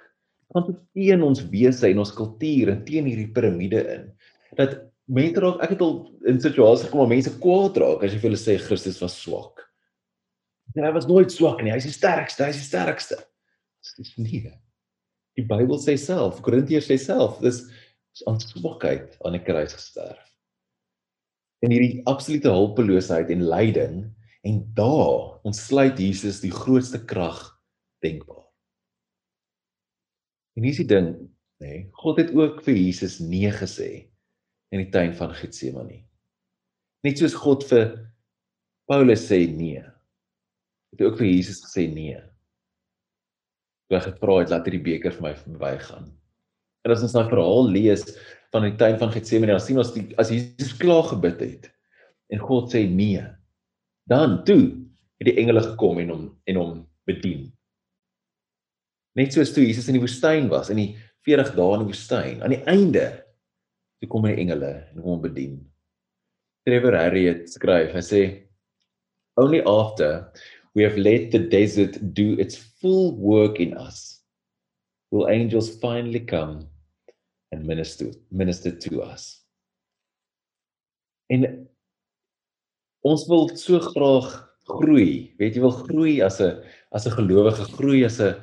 Want 0.54 0.66
dit 0.66 0.80
teen 0.94 1.22
ons 1.22 1.42
wese 1.52 1.86
en 1.88 2.02
ons 2.02 2.14
kultuur 2.14 2.72
en 2.72 2.84
teen 2.84 3.06
hierdie 3.06 3.30
piramide 3.34 3.82
in. 3.94 4.06
Dat 4.58 4.80
mense 5.06 5.42
raak 5.42 5.62
ek 5.62 5.76
het 5.76 5.82
al 5.86 5.94
in 6.26 6.42
situasies 6.42 6.88
gekom 6.88 7.04
waar 7.04 7.14
mense 7.14 7.32
kwaad 7.42 7.78
raak 7.78 8.04
as 8.04 8.14
jy 8.14 8.18
vir 8.18 8.30
hulle 8.30 8.42
sê 8.42 8.58
Christus 8.58 9.00
was 9.02 9.14
swak. 9.14 9.69
En 10.76 10.86
hy 10.86 10.92
was 10.94 11.08
nooit 11.10 11.32
swak 11.32 11.62
nie, 11.64 11.72
hy 11.72 11.80
is 11.80 11.88
die 11.88 11.96
sterkste, 11.96 12.44
hy 12.46 12.54
is 12.54 12.62
die 12.62 12.68
sterkste. 12.68 13.18
Dis 13.98 14.12
nie. 14.20 14.44
Die 15.38 15.46
Bybel 15.46 15.78
sê 15.82 15.96
self, 15.98 16.40
Korintiërs 16.44 16.90
sê 16.90 16.98
self, 17.00 17.38
dis 17.42 17.62
aan 18.28 18.40
swakheid 18.42 19.16
aan 19.24 19.36
die 19.38 19.44
kruis 19.44 19.74
gesterf. 19.76 20.22
En 21.64 21.72
hierdie 21.72 22.02
absolute 22.08 22.50
hulpeloosheid 22.50 23.30
en 23.32 23.44
lyding 23.48 23.96
en 24.48 24.60
daar 24.76 25.40
ontsluit 25.46 25.98
Jesus 26.00 26.40
die 26.44 26.52
grootste 26.54 27.02
krag 27.04 27.42
denkbaar. 28.04 28.46
En 30.56 30.64
hier 30.64 30.74
is 30.74 30.80
die 30.82 30.88
ding, 30.88 31.10
nê, 31.60 31.66
nee, 31.66 31.82
God 32.00 32.20
het 32.20 32.32
ook 32.36 32.62
vir 32.64 32.78
Jesus 32.78 33.18
nee 33.22 33.50
gesê 33.54 33.90
in 34.72 34.82
die 34.82 34.90
tuin 34.92 35.12
van 35.16 35.34
Getsemane. 35.36 36.02
Net 37.04 37.20
soos 37.20 37.36
God 37.36 37.64
vir 37.68 37.92
Paulus 38.90 39.22
sê 39.28 39.44
nee, 39.48 39.84
het 40.92 41.02
hy 41.02 41.08
ook 41.08 41.18
vir 41.20 41.30
Jesus 41.30 41.62
gesê 41.64 41.86
nee. 41.90 42.18
Toe 43.88 43.98
hy 43.98 44.02
gevra 44.06 44.38
het 44.40 44.52
laat 44.52 44.66
hierdie 44.68 44.84
beker 44.86 45.14
vir 45.16 45.26
my 45.28 45.34
verbygaan. 45.38 46.10
En 46.84 46.94
as 46.94 47.04
ons 47.04 47.14
daai 47.14 47.28
verhaal 47.28 47.70
lees 47.74 48.04
van 48.54 48.66
die 48.66 48.76
tuin 48.80 48.98
van 49.00 49.12
Getsemane, 49.14 49.54
dan 49.54 49.62
sien 49.62 49.78
ons 49.80 49.92
die, 49.94 50.08
as 50.18 50.32
Jesus 50.32 50.74
klaar 50.80 51.06
gebid 51.12 51.42
het 51.44 51.70
en 52.30 52.42
God 52.42 52.70
sê 52.70 52.84
nee, 52.86 53.22
dan 54.10 54.40
toe 54.46 54.62
het 55.20 55.26
die 55.26 55.36
engele 55.42 55.62
gekom 55.64 55.98
en 56.02 56.12
hom 56.14 56.26
en 56.48 56.60
hom 56.60 56.76
bedien. 57.08 57.48
Net 59.18 59.34
soos 59.34 59.50
toe 59.54 59.64
Jesus 59.66 59.88
in 59.90 59.98
die 59.98 60.02
woestyn 60.02 60.46
was, 60.52 60.70
in 60.70 60.78
die 60.78 60.90
40 61.26 61.52
dae 61.56 61.74
in 61.74 61.82
die 61.84 61.90
woestyn, 61.90 62.38
aan 62.40 62.54
die 62.54 62.62
einde 62.70 63.08
toe 64.00 64.08
kom 64.08 64.24
die 64.28 64.38
engele 64.40 64.70
en 64.94 65.02
hom 65.04 65.20
bedien. 65.22 65.58
Trevor 66.64 66.96
Harriet 66.96 67.50
skryf, 67.50 67.92
hy 67.96 68.04
sê 68.04 68.22
only 69.40 69.60
after 69.66 70.30
we 70.74 70.82
have 70.82 70.96
let 70.96 71.30
the 71.30 71.38
desert 71.38 72.14
do 72.14 72.38
its 72.38 72.56
full 72.56 73.16
work 73.16 73.58
in 73.60 73.76
us 73.76 74.20
will 75.10 75.28
angels 75.28 75.78
finally 75.78 76.20
come 76.20 76.66
and 77.52 77.66
minister 77.66 78.12
minister 78.30 78.70
to 78.70 79.02
us. 79.02 79.42
En 81.30 81.66
ons 83.02 83.26
wil 83.26 83.48
so 83.56 83.80
graag 83.80 84.30
groei. 84.70 85.34
Weet 85.38 85.56
jy 85.56 85.62
wil 85.64 85.74
groei 85.74 86.16
as 86.22 86.40
'n 86.40 86.62
as 86.92 87.06
'n 87.06 87.16
gelowige, 87.18 87.66
groei 87.74 88.04
as 88.04 88.20
'n 88.20 88.34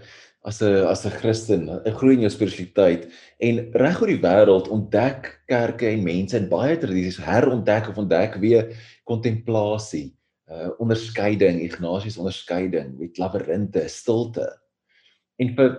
as 0.43 0.61
'n 0.61 0.87
as 0.87 1.05
'n 1.05 1.11
Christen, 1.19 1.69
'n 1.69 1.95
groei 1.99 2.15
in 2.15 2.27
jou 2.27 2.29
spiritualiteit 2.29 3.07
en 3.39 3.71
reg 3.71 4.01
oor 4.01 4.07
die 4.07 4.23
wêreld 4.23 4.67
ontdek 4.67 5.43
kerke 5.47 5.87
en 5.87 6.03
mense 6.03 6.37
in 6.37 6.49
baie 6.49 6.77
tradisies 6.77 7.17
herontdek 7.17 7.89
of 7.89 7.97
ontdek 7.97 8.35
weer 8.39 8.75
kontemplasie, 9.03 10.16
uh 10.47 10.71
onderskeiding, 10.79 11.59
Ignatius 11.65 12.17
onderskeiding, 12.17 12.95
met 12.99 13.19
labirinte, 13.19 13.83
stilte. 13.91 14.47
En 15.41 15.53
vir 15.57 15.75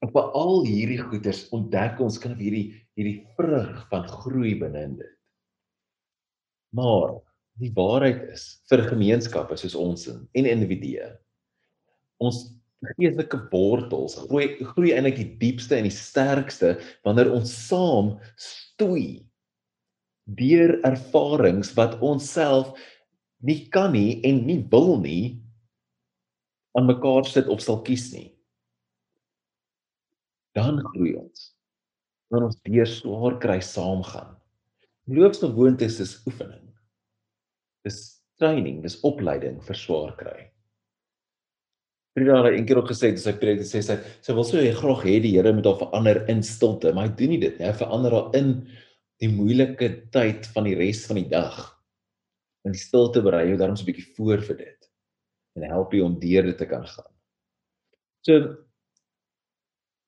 op 0.00 0.16
al 0.16 0.64
hierdie 0.64 1.00
goeders 1.00 1.44
ontdek 1.54 2.00
ons 2.00 2.18
kan 2.18 2.34
hierdie 2.38 2.72
hierdie 2.98 3.20
vrug 3.36 3.84
van 3.92 4.06
groei 4.08 4.54
binne 4.58 4.82
in 4.88 4.94
dit. 4.98 5.16
Maar 6.76 7.18
die 7.60 7.72
waarheid 7.76 8.22
is 8.34 8.44
vir 8.70 8.86
gemeenskappe 8.88 9.56
soos 9.60 9.76
ons 9.78 10.06
en 10.08 10.48
individue 10.48 11.10
ons 12.24 12.44
geestelike 12.96 13.40
wortels 13.52 14.16
groei 14.24 14.54
groei 14.72 14.94
eintlik 14.96 15.18
die 15.18 15.32
diepste 15.42 15.76
en 15.76 15.88
die 15.88 15.94
sterkste 15.94 16.74
wanneer 17.06 17.32
ons 17.34 17.52
saam 17.66 18.14
stoei 18.40 19.20
deur 20.40 20.78
ervarings 20.86 21.74
wat 21.76 21.98
ons 22.06 22.28
self 22.32 22.72
nie 23.46 23.68
kan 23.72 23.92
nie 23.92 24.20
en 24.26 24.44
nie 24.46 24.60
wil 24.72 24.98
nie 25.00 25.40
aan 26.78 26.86
mekaar 26.86 27.26
sit 27.26 27.48
of 27.50 27.62
sal 27.64 27.80
kies 27.86 28.10
nie. 28.12 28.28
Dan 30.54 30.82
groei 30.90 31.14
ons. 31.18 31.50
Wanneer 32.30 32.50
ons 32.50 32.60
deur 32.66 32.90
swaar 32.90 33.40
kry 33.42 33.58
saam 33.64 34.04
gaan 34.06 34.36
geloofsgewoontes 35.10 35.98
is 36.00 36.14
oefening. 36.28 36.70
Dis 37.86 38.00
training 38.40 38.80
dis 38.84 38.98
opleiding 39.06 39.58
vir 39.64 39.78
swaar 39.78 40.14
kry. 40.18 40.38
Frida 42.16 42.40
het 42.44 42.56
eendag 42.58 42.88
gesê 42.90 43.12
dis 43.14 43.24
sy 43.26 43.34
preek 43.38 43.62
sê 43.66 43.82
sy 43.86 43.96
sy 44.24 44.36
wil 44.36 44.46
so 44.46 44.62
graag 44.80 45.04
hê 45.06 45.18
die 45.22 45.34
Here 45.36 45.52
moet 45.54 45.68
haar 45.68 45.78
verander 45.82 46.22
in 46.32 46.42
stilte, 46.46 46.92
maar 46.94 47.08
hy 47.08 47.16
doen 47.18 47.34
nie 47.34 47.42
dit 47.42 47.58
nie. 47.58 47.68
Hy 47.68 47.76
verander 47.78 48.16
haar 48.16 48.38
in 48.38 48.54
die 49.22 49.30
moeilike 49.30 49.90
tyd 50.14 50.48
van 50.54 50.66
die 50.66 50.76
res 50.78 51.04
van 51.08 51.20
die 51.20 51.28
dag. 51.30 51.60
In 52.68 52.74
stilte 52.76 53.22
berei 53.24 53.48
jou 53.48 53.58
daarom 53.60 53.76
so 53.76 53.84
'n 53.84 53.92
bietjie 53.92 54.14
voor 54.16 54.42
vir 54.48 54.56
dit 54.56 54.90
en 55.56 55.62
help 55.62 55.92
jou 55.92 56.04
om 56.04 56.18
deur 56.20 56.42
dit 56.42 56.58
te 56.58 56.66
kan 56.66 56.86
gaan. 56.86 57.12
So 58.22 58.56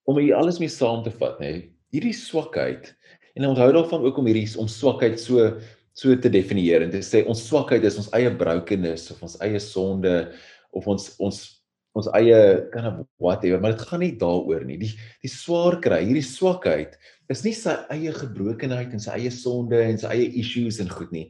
om 0.04 0.18
hier 0.18 0.34
alles 0.34 0.58
mee 0.58 0.68
saam 0.68 1.02
te 1.02 1.10
vat, 1.10 1.40
nê, 1.40 1.70
hierdie 1.90 2.14
swakheid 2.14 2.94
en 3.34 3.46
onthou 3.46 3.72
daarvan 3.72 4.04
ook 4.04 4.18
om 4.18 4.26
hierdie 4.26 4.58
om 4.58 4.68
swakheid 4.68 5.20
so 5.20 5.60
so 5.94 6.16
te 6.16 6.30
definieer 6.32 6.82
en 6.82 6.90
te 6.90 7.02
sê 7.04 7.26
ons 7.28 7.48
swakheid 7.48 7.84
is 7.84 7.98
ons 8.00 8.10
eie 8.16 8.30
brokenness 8.30 9.10
of 9.12 9.22
ons 9.22 9.36
eie 9.44 9.60
sonde 9.60 10.32
of 10.72 10.86
ons 10.88 11.10
ons 11.18 11.62
ons 11.92 12.08
eie 12.16 12.36
kind 12.72 12.88
of 12.88 13.00
whatever, 13.20 13.60
maar 13.60 13.74
dit 13.74 13.84
gaan 13.88 14.00
nie 14.00 14.14
daaroor 14.16 14.62
nie. 14.64 14.78
Die 14.80 14.92
die 15.24 15.30
swaar 15.30 15.76
kry, 15.84 16.00
hierdie 16.06 16.24
swakheid 16.24 16.96
is 17.32 17.42
nie 17.44 17.52
sy 17.56 17.74
eie 17.92 18.14
gebrokenheid 18.16 18.94
en 18.96 19.02
sy 19.02 19.18
eie 19.18 19.32
sonde 19.34 19.76
en 19.84 20.00
sy 20.00 20.14
eie 20.14 20.30
issues 20.40 20.80
en 20.82 20.88
goed 20.92 21.12
nie. 21.12 21.26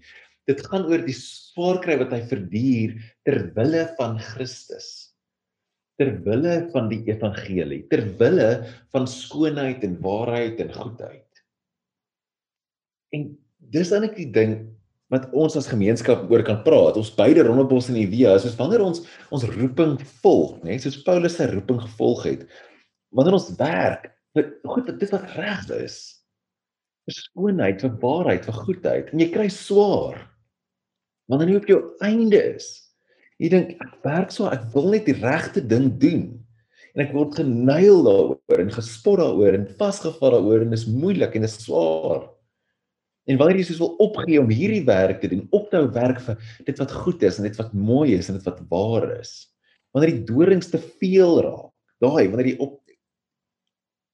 Dit 0.51 0.65
gaan 0.67 0.89
oor 0.91 1.05
die 1.07 1.15
swaar 1.15 1.79
kry 1.85 1.97
wat 2.01 2.13
hy 2.15 2.21
verduur 2.31 2.95
ter 3.27 3.39
wille 3.57 3.87
van 3.99 4.19
Christus. 4.33 4.89
Ter 6.01 6.15
wille 6.25 6.57
van 6.73 6.89
die 6.91 7.03
evangelie, 7.07 7.85
ter 7.93 8.03
wille 8.19 8.49
van 8.95 9.07
skoonheid 9.07 9.85
en 9.87 9.99
waarheid 10.03 10.63
en 10.65 10.73
goedheid. 10.75 11.43
En 13.15 13.29
dis 13.73 13.93
dan 13.93 14.09
ek 14.09 14.17
die 14.19 14.31
ding 14.35 14.57
wat 15.13 15.29
ons 15.37 15.55
as 15.61 15.69
gemeenskap 15.69 16.25
oor 16.33 16.43
kan 16.47 16.63
praat. 16.65 16.97
Ons 16.97 17.13
beide 17.15 17.45
rondebos 17.45 17.91
via 17.93 18.33
is 18.39 18.47
soos 18.47 18.57
wanneer 18.59 18.83
ons 18.83 19.05
ons 19.31 19.45
roeping 19.53 19.99
volg, 20.25 20.57
né? 20.65 20.79
Soos 20.81 21.03
Paulus 21.05 21.37
sy 21.37 21.51
roeping 21.53 21.83
gevolg 21.85 22.25
het. 22.31 22.47
Wanneer 23.13 23.37
ons 23.37 23.51
werk, 23.61 24.09
goed, 24.65 24.89
dit 24.89 25.13
wat 25.13 25.37
reg 25.37 25.69
is. 25.83 26.01
vir 27.03 27.17
skoonheid, 27.19 27.81
vir 27.83 27.95
waarheid, 27.99 28.45
vir 28.47 28.59
goedheid 28.65 29.09
en 29.11 29.23
jy 29.23 29.29
kry 29.35 29.49
swaar. 29.51 30.21
Wanneer 31.33 31.55
jy 31.55 31.61
op 31.63 31.71
jou 31.71 31.81
einde 32.05 32.39
is, 32.53 32.67
jy 33.41 33.49
dink 33.55 33.71
ek 33.81 33.93
werk 34.05 34.33
so, 34.35 34.51
ek 34.53 34.67
wil 34.75 34.91
net 34.93 35.07
die 35.09 35.17
regte 35.17 35.63
ding 35.65 35.89
doen. 36.03 36.27
En 36.93 37.07
ek 37.07 37.15
word 37.17 37.39
genuil 37.41 38.03
daaroor 38.05 38.61
en 38.61 38.73
gespot 38.75 39.17
daaroor 39.23 39.57
en 39.57 39.65
vasgevall 39.79 40.35
daaroor 40.37 40.67
en 40.67 40.75
dit 40.75 40.83
is 40.83 40.91
moeilik 40.93 41.33
en 41.33 41.47
dit 41.47 41.49
is 41.49 41.65
swaar. 41.65 42.27
En 43.31 43.39
wanneer 43.41 43.63
jy 43.63 43.71
soos 43.71 43.81
wil 43.81 43.95
opgee 44.05 44.43
om 44.43 44.53
hierdie 44.53 44.83
werk 44.85 45.23
te 45.23 45.31
doen, 45.33 45.47
ophou 45.57 45.87
werk 45.95 46.21
vir 46.27 46.53
dit 46.67 46.85
wat 46.85 46.93
goed 47.05 47.25
is 47.25 47.41
en 47.41 47.49
dit 47.49 47.57
wat 47.63 47.73
mooi 47.73 48.13
is 48.19 48.29
en 48.29 48.37
dit 48.37 48.51
wat 48.51 48.61
waar 48.69 49.09
is. 49.15 49.33
Wanneer 49.97 50.13
die 50.19 50.27
dorings 50.29 50.69
te 50.69 50.83
veel 51.01 51.41
raak, 51.47 51.71
daai 52.03 52.29
wanneer 52.29 52.53
jy 52.53 52.57
op 52.61 52.82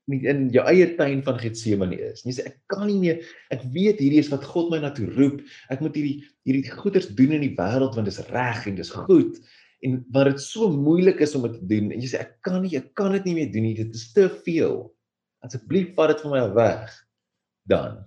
in 0.09 0.49
jou 0.55 0.65
eie 0.71 0.87
tuin 0.97 1.21
van 1.27 1.39
Getsemane 1.41 1.99
is. 2.11 2.25
Jy 2.25 2.35
sê 2.39 2.47
ek 2.49 2.59
kan 2.73 2.87
nie 2.89 2.99
meer. 3.03 3.23
Ek 3.55 3.65
weet 3.75 4.01
hierdie 4.01 4.23
is 4.23 4.31
wat 4.33 4.47
God 4.49 4.71
my 4.73 4.81
na 4.83 4.91
toe 4.97 5.09
roep. 5.19 5.43
Ek 5.73 5.83
moet 5.85 5.97
hierdie 5.99 6.25
hierdie 6.49 6.65
goeders 6.73 7.11
doen 7.19 7.35
in 7.37 7.45
die 7.45 7.55
wêreld 7.59 7.97
want 7.99 8.09
dit 8.09 8.15
is 8.15 8.31
reg 8.33 8.65
en 8.71 8.79
dis 8.79 8.93
goed. 9.05 9.37
En 9.85 9.99
wat 10.15 10.31
dit 10.33 10.41
so 10.43 10.71
moeilik 10.73 11.21
is 11.25 11.37
om 11.39 11.45
dit 11.47 11.59
te 11.61 11.69
doen 11.75 11.93
en 11.93 12.01
jy 12.01 12.09
sê 12.11 12.23
ek 12.25 12.39
kan 12.47 12.63
nie, 12.65 12.73
ek 12.81 12.95
kan 12.99 13.13
dit 13.15 13.29
nie 13.29 13.37
meer 13.41 13.53
doen 13.53 13.69
nie. 13.69 13.77
Dit 13.79 13.95
is 13.99 14.09
te 14.17 14.27
veel. 14.47 14.81
Asseblief 15.45 15.93
vat 15.99 16.15
dit 16.15 16.25
van 16.25 16.35
my 16.35 16.47
weg. 16.57 16.95
Dan 17.69 18.05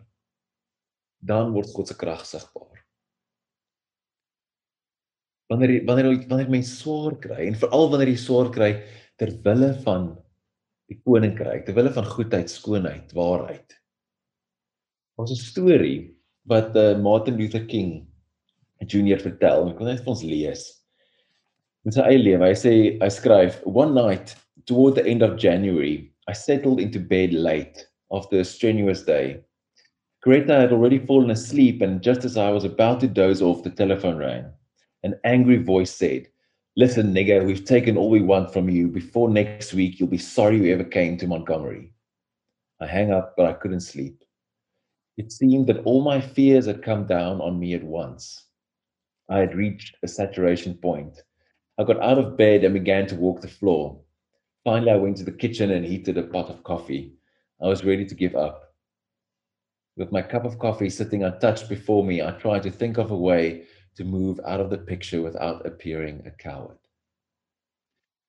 dan 1.22 1.52
word 1.54 1.70
God 1.70 1.86
se 1.86 1.94
krag 1.94 2.26
sigbaar. 2.26 2.82
Wanneer 5.54 5.84
wanneer 5.86 6.10
wanneer 6.26 6.50
mense 6.50 6.74
swaar 6.80 7.14
kry 7.22 7.46
en 7.46 7.60
veral 7.62 7.92
wanneer 7.94 8.10
jy 8.10 8.20
swaar 8.24 8.50
kry 8.50 8.72
ter 9.22 9.36
wille 9.46 9.70
van 9.86 10.16
die 10.91 10.99
koninkryk, 11.08 11.65
ter 11.65 11.77
wille 11.77 11.93
van 11.95 12.08
goedheid, 12.08 12.51
skoonheid, 12.51 13.15
waarheid. 13.15 13.77
Ons 15.17 15.32
'n 15.32 15.39
storie 15.39 16.12
wat 16.49 16.75
uh, 16.75 16.97
Martin 16.99 17.38
Luther 17.39 17.65
King 17.65 18.08
Junior 18.89 19.19
vertel. 19.21 19.69
Ek 19.69 19.80
wil 19.80 19.91
net 19.91 20.01
vir 20.04 20.13
ons 20.13 20.23
lees. 20.25 20.63
In 21.86 21.93
sy 21.93 22.01
eie 22.06 22.19
lewe, 22.21 22.45
hy 22.45 22.58
sê 22.58 22.73
hy 23.01 23.10
skryf, 23.10 23.62
"One 23.65 23.93
night 23.93 24.36
toward 24.65 24.95
the 24.95 25.06
end 25.06 25.21
of 25.21 25.38
January, 25.38 26.12
I 26.27 26.34
settled 26.34 26.80
into 26.80 26.99
bed 26.99 27.34
late 27.34 27.86
after 28.12 28.39
a 28.39 28.45
strenuous 28.45 29.04
day. 29.04 29.41
Greta 30.21 30.54
had 30.54 30.71
already 30.71 30.99
fallen 30.99 31.32
asleep 31.32 31.82
and 31.82 32.01
just 32.01 32.25
as 32.25 32.38
I 32.38 32.51
was 32.51 32.63
about 32.63 32.99
to 32.99 33.08
doze 33.08 33.41
off, 33.41 33.63
the 33.63 33.71
telephone 33.71 34.17
rang. 34.17 34.45
An 35.04 35.15
angry 35.23 35.58
voice 35.58 35.91
said, 35.91 36.27
Listen, 36.77 37.13
nigger, 37.13 37.45
we've 37.45 37.65
taken 37.65 37.97
all 37.97 38.10
we 38.10 38.21
want 38.21 38.53
from 38.53 38.69
you. 38.69 38.88
Before 38.88 39.29
next 39.29 39.73
week, 39.73 39.99
you'll 39.99 40.07
be 40.07 40.17
sorry 40.17 40.55
you 40.55 40.73
ever 40.73 40.86
came 40.86 41.17
to 41.17 41.27
Montgomery. 41.27 41.91
I 42.79 42.88
hang 42.88 43.12
up, 43.12 43.34
but 43.36 43.45
I 43.45 43.53
couldn't 43.53 43.81
sleep. 43.81 44.23
It 45.17 45.34
seemed 45.34 45.67
that 45.67 45.84
all 45.84 46.01
my 46.01 46.21
fears 46.21 46.67
had 46.67 46.81
come 46.81 47.05
down 47.05 47.41
on 47.41 47.60
me 47.60 47.73
at 47.73 47.84
once. 47.84 48.45
I 49.29 49.39
had 49.39 49.53
reached 49.53 49.97
a 50.01 50.07
saturation 50.07 50.75
point. 50.75 51.21
I 51.77 51.84
got 51.84 52.01
out 52.01 52.17
of 52.17 52.38
bed 52.38 52.63
and 52.63 52.73
began 52.73 53.05
to 53.07 53.15
walk 53.15 53.41
the 53.41 53.49
floor. 53.49 53.99
Finally, 54.63 54.91
I 54.91 54.95
went 54.95 55.17
to 55.17 55.25
the 55.25 55.31
kitchen 55.31 55.71
and 55.71 55.86
heated 55.86 56.17
a 56.17 56.23
pot 56.23 56.49
of 56.49 56.63
coffee. 56.63 57.15
I 57.62 57.67
was 57.67 57.84
ready 57.84 58.05
to 58.05 58.15
give 58.15 58.36
up. 58.36 58.73
With 59.97 60.13
my 60.13 60.21
cup 60.21 60.45
of 60.45 60.57
coffee 60.57 60.89
sitting 60.89 61.25
untouched 61.25 61.67
before 61.67 62.05
me, 62.05 62.21
I 62.21 62.31
tried 62.31 62.63
to 62.63 62.71
think 62.71 62.97
of 62.97 63.12
a 63.12 63.17
way 63.17 63.65
to 63.95 64.04
move 64.04 64.39
out 64.45 64.60
of 64.60 64.69
the 64.69 64.77
picture 64.77 65.21
without 65.21 65.65
appearing 65.65 66.23
a 66.25 66.32
coward. 66.32 66.77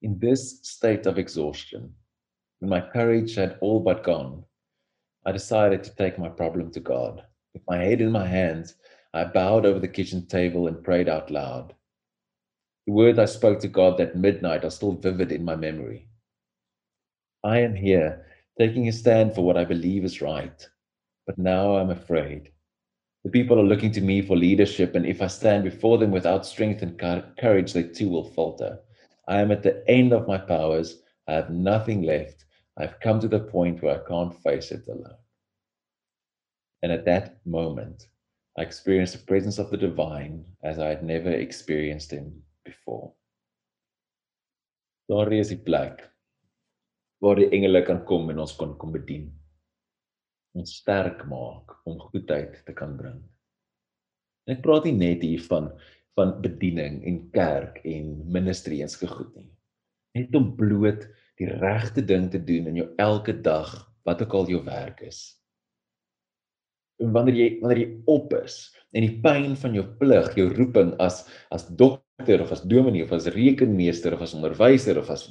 In 0.02 0.18
this 0.18 0.60
state 0.62 1.06
of 1.06 1.18
exhaustion, 1.18 1.94
when 2.58 2.70
my 2.70 2.80
courage 2.80 3.34
had 3.34 3.58
all 3.60 3.80
but 3.80 4.04
gone, 4.04 4.44
I 5.24 5.32
decided 5.32 5.84
to 5.84 5.94
take 5.94 6.18
my 6.18 6.28
problem 6.28 6.70
to 6.72 6.80
God. 6.80 7.22
With 7.54 7.62
my 7.68 7.76
head 7.76 8.00
in 8.00 8.10
my 8.10 8.26
hands, 8.26 8.74
I 9.14 9.24
bowed 9.24 9.66
over 9.66 9.78
the 9.78 9.88
kitchen 9.88 10.26
table 10.26 10.66
and 10.66 10.82
prayed 10.82 11.08
out 11.08 11.30
loud. 11.30 11.74
The 12.86 12.92
words 12.92 13.18
I 13.18 13.26
spoke 13.26 13.60
to 13.60 13.68
God 13.68 13.98
that 13.98 14.16
midnight 14.16 14.64
are 14.64 14.70
still 14.70 14.92
vivid 14.92 15.30
in 15.30 15.44
my 15.44 15.54
memory. 15.54 16.08
I 17.44 17.58
am 17.58 17.74
here, 17.74 18.26
taking 18.58 18.88
a 18.88 18.92
stand 18.92 19.34
for 19.34 19.42
what 19.42 19.56
I 19.56 19.64
believe 19.64 20.04
is 20.04 20.20
right, 20.20 20.68
but 21.26 21.38
now 21.38 21.76
I'm 21.76 21.90
afraid. 21.90 22.50
The 23.24 23.30
people 23.30 23.58
are 23.60 23.64
looking 23.64 23.92
to 23.92 24.00
me 24.00 24.20
for 24.20 24.36
leadership, 24.36 24.94
and 24.94 25.06
if 25.06 25.22
I 25.22 25.28
stand 25.28 25.62
before 25.62 25.98
them 25.98 26.10
without 26.10 26.44
strength 26.44 26.82
and 26.82 26.98
courage, 27.38 27.72
they 27.72 27.84
too 27.84 28.08
will 28.08 28.24
falter. 28.24 28.80
I 29.28 29.40
am 29.40 29.52
at 29.52 29.62
the 29.62 29.88
end 29.88 30.12
of 30.12 30.26
my 30.26 30.38
powers. 30.38 31.02
I 31.28 31.34
have 31.34 31.50
nothing 31.50 32.02
left. 32.02 32.44
I've 32.76 32.98
come 32.98 33.20
to 33.20 33.28
the 33.28 33.38
point 33.38 33.80
where 33.80 34.00
I 34.00 34.08
can't 34.08 34.34
face 34.42 34.72
it 34.72 34.88
alone. 34.88 35.18
And 36.82 36.90
at 36.90 37.04
that 37.04 37.46
moment, 37.46 38.08
I 38.58 38.62
experienced 38.62 39.12
the 39.12 39.24
presence 39.24 39.58
of 39.58 39.70
the 39.70 39.76
divine 39.76 40.44
as 40.64 40.80
I 40.80 40.88
had 40.88 41.04
never 41.04 41.30
experienced 41.30 42.10
him 42.10 42.42
before. 42.64 43.12
Daar 45.08 45.32
is 45.32 45.48
die 45.48 45.58
plek 45.58 46.08
waar 47.22 47.36
die 47.38 47.50
engele 47.54 47.84
kan 47.86 48.04
kom 48.04 48.30
en 48.30 48.40
ons 48.42 48.54
kon 48.56 48.74
kom 48.78 48.92
bedien 48.92 49.30
ons 50.58 50.76
sterk 50.82 51.24
maak 51.30 51.76
om 51.88 52.00
goedheid 52.10 52.58
te 52.66 52.74
kan 52.76 52.96
bring. 52.98 53.20
En 54.46 54.56
ek 54.56 54.62
praat 54.64 54.88
nie 54.88 54.98
net 54.98 55.24
hier 55.26 55.42
van 55.48 55.72
van 56.12 56.34
bediening 56.44 56.98
en 57.08 57.18
kerk 57.32 57.78
en 57.88 58.08
ministry 58.34 58.82
ens 58.84 58.98
gegoed 59.00 59.30
nie. 59.32 59.46
Net 60.18 60.34
om 60.36 60.50
bloot 60.58 61.06
die 61.40 61.48
regte 61.48 62.04
ding 62.04 62.26
te 62.28 62.36
doen 62.36 62.68
in 62.68 62.82
jou 62.82 62.88
elke 63.00 63.32
dag, 63.32 63.70
wat 64.04 64.20
ook 64.20 64.34
al 64.36 64.50
jou 64.52 64.60
werk 64.66 65.00
is. 65.06 65.22
En 67.00 67.14
wanneer 67.16 67.38
jy 67.38 67.48
wanneer 67.62 67.80
jy 67.80 67.88
op 68.12 68.36
is 68.42 68.58
en 68.92 69.06
die 69.06 69.16
pyn 69.24 69.56
van 69.56 69.78
jou 69.78 69.86
plig, 70.02 70.28
jou 70.36 70.50
roeping 70.52 70.92
as 71.00 71.22
as 71.54 71.64
dokter 71.80 72.44
of 72.44 72.52
as 72.52 72.66
dominee 72.68 73.08
of 73.08 73.16
as 73.16 73.30
rekenmeester 73.32 74.12
of 74.12 74.20
as 74.28 74.36
onderwyser 74.36 75.00
of 75.00 75.08
as 75.10 75.30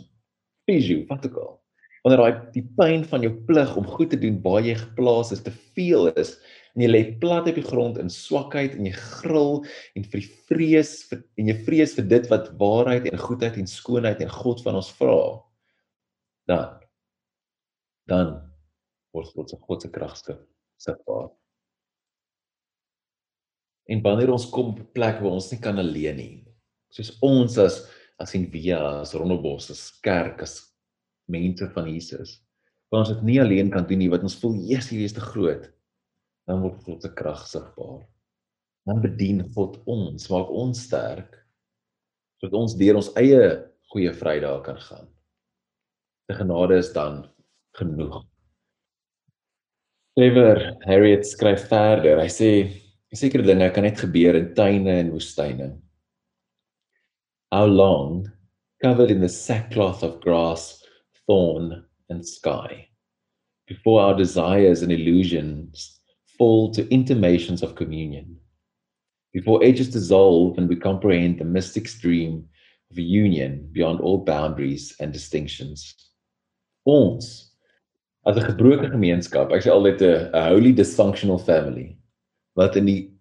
fisio, 0.65 1.05
wat 1.13 1.29
ook 1.29 1.37
al 1.37 1.60
wanneer 2.01 2.21
daai 2.21 2.53
die 2.55 2.63
pyn 2.77 3.03
van 3.05 3.25
jou 3.25 3.31
plig 3.47 3.75
om 3.77 3.85
goed 3.85 4.09
te 4.13 4.19
doen 4.19 4.39
waar 4.45 4.63
jy 4.65 4.75
geplaas 4.79 5.31
is 5.35 5.43
te 5.45 5.53
veel 5.75 6.09
is 6.17 6.35
en 6.73 6.85
jy 6.85 6.89
lê 6.89 7.01
plat 7.21 7.49
op 7.49 7.57
die 7.57 7.65
grond 7.65 7.99
in 8.01 8.09
swakheid 8.11 8.77
en 8.77 8.87
jy 8.87 8.93
gril 8.95 9.59
en 9.97 10.05
vir 10.07 10.23
die 10.23 10.29
vrees 10.49 10.93
vir, 11.09 11.21
en 11.37 11.51
jy 11.51 11.57
vrees 11.67 11.95
vir 11.97 12.07
dit 12.13 12.29
wat 12.31 12.49
waarheid 12.61 13.09
en 13.09 13.21
goedheid 13.21 13.59
en 13.59 13.69
skoonheid 13.69 14.23
en 14.23 14.31
God 14.31 14.63
van 14.65 14.79
ons 14.79 14.93
vra 14.97 15.19
dan 16.49 16.79
dan 18.09 18.33
word 19.13 19.29
God 19.35 19.51
se 19.51 19.59
God 19.67 19.85
se 19.85 19.91
krag 19.93 20.17
sigbaar 20.81 21.29
en 23.91 24.01
wanneer 24.01 24.31
ons 24.33 24.49
kom 24.49 24.73
op 24.73 24.79
'n 24.79 24.93
plek 24.95 25.21
waar 25.21 25.37
ons 25.37 25.51
nie 25.51 25.61
kan 25.61 25.77
alleen 25.77 26.17
nie 26.17 26.45
soos 26.89 27.13
ons 27.21 27.57
as 27.57 27.83
as 28.17 28.33
in 28.35 28.49
via 28.49 29.01
as 29.01 29.13
Rondebos 29.13 29.69
as 29.69 29.91
kerk 30.01 30.41
as 30.41 30.70
mense 31.31 31.67
van 31.75 31.89
Jesus. 31.89 32.37
Want 32.91 33.05
ons 33.07 33.13
dit 33.15 33.27
nie 33.29 33.39
alleen 33.41 33.71
kan 33.71 33.85
doen 33.87 34.01
nie, 34.03 34.11
wat 34.11 34.25
ons 34.27 34.35
voel 34.41 34.57
Jesus 34.67 34.91
hier 34.91 35.07
is 35.07 35.15
te 35.15 35.23
groot, 35.23 35.69
dan 36.49 36.63
word 36.63 36.81
God 36.85 37.05
se 37.05 37.11
krag 37.15 37.45
sigbaar. 37.47 38.01
Dan 38.89 39.03
bedien 39.03 39.45
God 39.55 39.77
ons, 39.89 40.27
maak 40.33 40.49
ons 40.49 40.87
sterk 40.87 41.37
sodat 42.41 42.57
ons 42.57 42.73
deur 42.73 42.97
ons 42.97 43.11
eie 43.21 43.41
goeie 43.93 44.11
Vrydag 44.17 44.63
kan 44.65 44.79
gaan. 44.81 45.05
Die 46.25 46.37
genade 46.39 46.79
is 46.81 46.89
dan 46.95 47.19
genoeg. 47.77 48.23
Trevor 50.17 50.57
Harriet 50.87 51.27
skryf 51.29 51.67
verder. 51.69 52.17
Hy 52.17 52.31
sê 52.33 52.49
sekere 53.13 53.45
dinge 53.45 53.69
kan 53.75 53.85
net 53.85 54.01
gebeur 54.01 54.39
in 54.39 54.49
tuine 54.57 54.97
en 55.03 55.13
woestyne. 55.13 55.69
How 57.53 57.67
long 57.67 58.25
covered 58.81 59.11
in 59.11 59.21
the 59.21 59.29
sackcloth 59.29 60.01
of 60.03 60.19
grass 60.25 60.80
thorn, 61.27 61.83
and 62.09 62.25
sky. 62.25 62.87
Before 63.67 64.01
our 64.01 64.15
desires 64.15 64.81
and 64.81 64.91
illusions 64.91 65.99
fall 66.37 66.71
to 66.73 66.91
intimations 66.93 67.63
of 67.63 67.75
communion. 67.75 68.37
Before 69.33 69.63
ages 69.63 69.89
dissolve 69.89 70.57
and 70.57 70.67
we 70.67 70.75
comprehend 70.75 71.39
the 71.39 71.45
mystic 71.45 71.87
stream 71.87 72.49
of 72.91 72.99
union 72.99 73.69
beyond 73.71 74.01
all 74.01 74.25
boundaries 74.25 74.93
and 74.99 75.13
distinctions. 75.13 75.95
Ons, 76.85 77.53
as 78.27 78.37
'n 78.37 78.43
gebroke 78.43 78.91
gemeenskap, 78.91 79.51
ek 79.51 79.63
sê 79.63 79.71
altyd 79.71 80.01
'n 80.01 80.49
holy 80.49 80.73
dysfunctional 80.73 81.39
family, 81.39 81.97
wat 82.55 82.75
in 82.75 82.85
die 82.85 83.11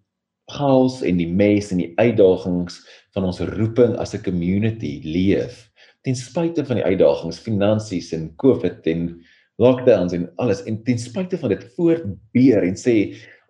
chaos 0.49 1.01
en 1.01 1.17
die 1.17 1.31
mes 1.31 1.71
en 1.71 1.77
die 1.77 1.93
uitdagings 1.97 2.83
van 3.13 3.23
ons 3.23 3.39
roeping 3.39 3.95
as 3.95 4.13
'n 4.13 4.23
community 4.23 5.01
leef 5.05 5.70
ten 6.05 6.17
spyte 6.17 6.65
van 6.65 6.79
die 6.79 6.85
uitdagings, 6.85 7.39
finansies 7.39 8.11
en 8.17 8.31
COVID 8.41 8.87
en 8.89 9.05
lockdowns 9.61 10.15
en 10.17 10.29
alles 10.41 10.63
en 10.69 10.79
ten 10.83 10.99
spyte 10.99 11.37
van 11.37 11.53
dit 11.53 11.63
voortbeer 11.75 12.65
en 12.65 12.79
sê 12.79 12.95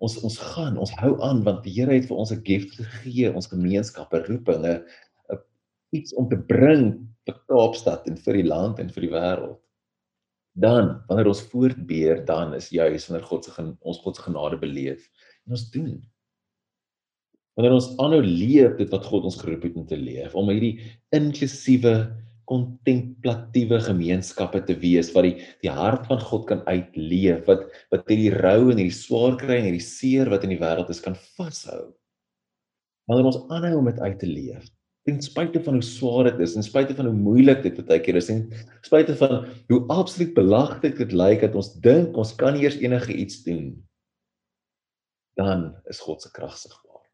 ons 0.01 0.17
ons 0.25 0.37
gaan, 0.55 0.79
ons 0.81 0.91
hou 0.99 1.13
aan 1.23 1.43
want 1.45 1.63
die 1.63 1.75
Here 1.77 1.93
het 1.93 2.07
vir 2.09 2.17
ons 2.17 2.31
'n 2.33 2.43
gift 2.43 2.75
gegee, 2.75 3.31
ons 3.31 3.47
gemeenskappe 3.47 4.25
roepinge 4.27 4.81
iets 5.91 6.15
om 6.15 6.27
te 6.29 6.39
bring 6.39 6.93
vir 7.27 7.35
Kaapstad 7.47 8.07
en 8.09 8.17
vir 8.17 8.39
die 8.39 8.47
land 8.47 8.79
en 8.79 8.89
vir 8.89 9.05
die 9.05 9.13
wêreld. 9.13 9.59
Dan 10.59 11.03
wanneer 11.07 11.29
ons 11.31 11.43
voortbeer, 11.51 12.25
dan 12.27 12.55
is 12.57 12.71
juis 12.73 13.07
wanneer 13.07 13.27
God 13.27 13.45
se 13.45 13.51
ons 13.79 14.01
God 14.03 14.15
se 14.15 14.25
genade 14.25 14.57
beleef 14.59 15.07
en 15.45 15.55
ons 15.55 15.69
doen. 15.71 15.93
Wanneer 17.55 17.75
ons 17.75 17.91
aanhou 17.99 18.21
leef 18.23 18.77
dit 18.79 18.91
wat 18.91 19.05
God 19.05 19.27
ons 19.27 19.39
geroep 19.39 19.63
het 19.67 19.77
om 19.79 19.87
te 19.87 19.99
leef, 19.99 20.35
om 20.35 20.49
hierdie 20.51 20.79
inklusiewe 21.15 21.95
kontemplatiewe 22.51 23.79
gemeenskappe 23.85 24.59
te 24.67 24.75
wees 24.81 25.13
wat 25.15 25.29
die 25.29 25.47
die 25.63 25.71
hart 25.71 26.09
van 26.09 26.19
God 26.19 26.45
kan 26.49 26.65
uitleef 26.67 27.47
wat 27.47 27.63
wat 27.93 28.11
hierdie 28.11 28.33
rou 28.35 28.69
en 28.73 28.81
hierdie 28.81 28.97
swaar 28.97 29.37
kry 29.39 29.61
en 29.61 29.69
hierdie 29.69 29.85
seer 29.85 30.31
wat 30.33 30.43
in 30.47 30.53
die 30.55 30.59
wêreld 30.61 30.91
is 30.91 31.01
kan 31.03 31.15
vashou. 31.39 31.89
Wanneer 33.09 33.31
ons 33.31 33.41
aanhou 33.51 33.79
om 33.79 33.89
dit 33.89 33.99
uit 34.03 34.19
te 34.21 34.29
leef, 34.29 34.67
ten 35.07 35.17
spyte 35.23 35.61
van 35.65 35.79
hoe 35.79 35.85
swaar 35.85 36.29
dit 36.29 36.43
is, 36.45 36.53
ten 36.55 36.65
spyte 36.65 36.95
van 36.97 37.09
hoe 37.09 37.17
moeilik 37.17 37.63
dit 37.63 37.79
baie 37.87 38.03
keer 38.03 38.19
is, 38.19 38.29
ten 38.29 38.43
spyte 38.85 39.15
van 39.19 39.47
hoe 39.71 39.81
absoluut 39.93 40.35
belaglik 40.37 40.99
dit 40.99 41.15
lyk 41.15 41.41
dat 41.47 41.57
ons 41.57 41.73
dink 41.83 42.17
ons 42.19 42.35
kan 42.37 42.59
eers 42.59 42.77
enige 42.83 43.15
iets 43.15 43.41
doen, 43.47 43.73
dan 45.39 45.71
is 45.89 46.03
God 46.03 46.21
se 46.21 46.31
krag 46.35 46.57
sigbaar. 46.59 47.07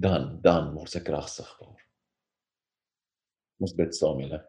Dan 0.00 0.38
dan 0.42 0.72
word 0.76 0.94
sy 0.94 1.02
krag 1.04 1.28
sigbaar. 1.28 1.81
Ons 3.62 3.76
bid 3.78 3.94
saam 3.94 4.18
julle. 4.18 4.40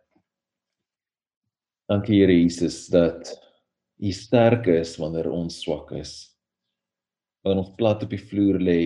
Dankie 1.91 2.23
Here 2.23 2.33
Jesus 2.33 2.87
dat 2.89 3.29
U 4.01 4.09
sterk 4.15 4.65
is 4.73 4.95
wanneer 4.97 5.29
ons 5.29 5.59
swak 5.61 5.91
is. 5.99 6.33
Wanneer 7.45 7.61
ons 7.61 7.75
plat 7.77 8.01
op 8.05 8.13
die 8.15 8.21
vloer 8.21 8.57
lê 8.57 8.79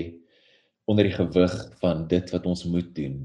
onder 0.88 1.08
die 1.08 1.16
gewig 1.16 1.56
van 1.80 2.04
dit 2.12 2.36
wat 2.36 2.48
ons 2.50 2.66
moet 2.68 2.92
doen. 2.96 3.22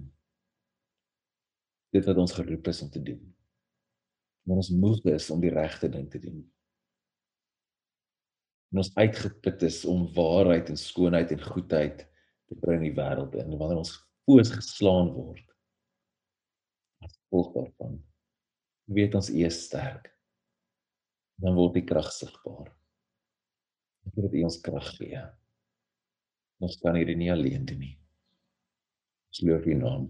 Dit 1.93 2.07
wat 2.07 2.23
ons 2.23 2.37
geroep 2.39 2.71
is 2.71 2.83
om 2.87 2.91
te 2.95 3.03
doen. 3.03 3.21
Wanneer 4.47 4.63
ons 4.63 4.75
moeg 4.85 5.13
is 5.17 5.29
om 5.35 5.43
die 5.43 5.53
regte 5.53 5.91
ding 5.91 6.07
te 6.11 6.23
doen. 6.23 6.41
En 8.73 8.81
ons 8.85 8.95
uitgeput 8.95 9.67
is 9.67 9.83
om 9.91 10.07
waarheid 10.15 10.71
en 10.71 10.79
skoonheid 10.81 11.35
en 11.35 11.49
goedheid 11.51 12.07
te 12.07 12.63
bring 12.63 12.85
in 12.85 12.93
die 12.93 12.99
wêreld 12.99 13.35
en 13.43 13.57
wanneer 13.59 13.83
ons 13.83 13.97
foos 14.23 14.55
geslaan 14.55 15.11
word 15.17 15.52
gevolg 17.33 17.53
daarvan. 17.55 17.97
Weet 18.93 19.15
ons 19.15 19.31
is 19.31 19.65
sterk. 19.65 20.11
Dan 21.41 21.57
word 21.57 21.79
die 21.79 21.87
krag 21.89 22.11
sigbaar. 22.13 22.69
Ek 24.05 24.15
weet 24.15 24.27
dat 24.27 24.37
U 24.37 24.45
ons 24.45 24.61
krag 24.61 24.91
gee. 24.99 25.23
Ons 26.63 26.77
kan 26.83 26.95
hierdie 26.99 27.17
nie 27.17 27.33
alleen 27.33 27.65
doen 27.67 27.81
nie. 27.81 27.97
Ons 29.33 29.43
loof 29.49 29.67
U 29.67 29.79
naam. 29.81 30.07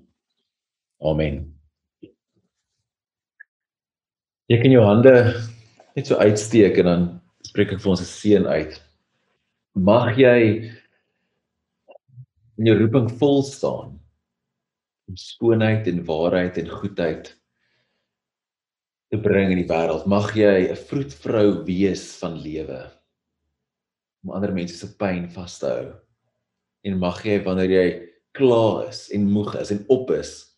Amen. 1.02 1.44
Jy 4.50 4.58
kan 4.60 4.74
jou 4.74 4.82
hande 4.84 5.14
net 5.94 6.08
so 6.08 6.18
uitsteek 6.18 6.82
en 6.82 6.88
dan 6.90 7.08
spreek 7.46 7.76
ek 7.76 7.80
vir 7.80 7.94
ons 7.94 8.02
'n 8.02 8.10
seën 8.10 8.46
uit. 8.46 8.74
Mag 9.74 10.18
jy 10.18 10.68
in 12.58 12.66
jou 12.66 12.76
roeping 12.76 13.08
vol 13.18 13.42
staan 13.42 14.01
skoonheid 15.18 15.88
en 15.90 16.04
waarheid 16.06 16.58
en 16.62 16.70
goedheid 16.70 17.32
te 19.12 19.20
bring 19.20 19.52
in 19.52 19.60
die 19.60 19.68
wêreld. 19.68 20.06
Mag 20.06 20.32
jy 20.36 20.70
'n 20.70 20.76
vroedvrou 20.88 21.64
wees 21.64 22.18
van 22.20 22.38
lewe 22.40 22.90
om 24.22 24.30
ander 24.30 24.52
mense 24.52 24.76
se 24.76 24.88
pyn 24.96 25.28
vas 25.28 25.58
te 25.58 25.66
hou. 25.66 25.92
En 26.86 26.98
mag 26.98 27.24
jy 27.24 27.42
wanneer 27.44 27.70
jy 27.70 27.86
klaar 28.32 28.88
is 28.88 29.10
en 29.10 29.30
moeg 29.30 29.54
is 29.60 29.70
en 29.70 29.84
op 29.88 30.10
is 30.10 30.52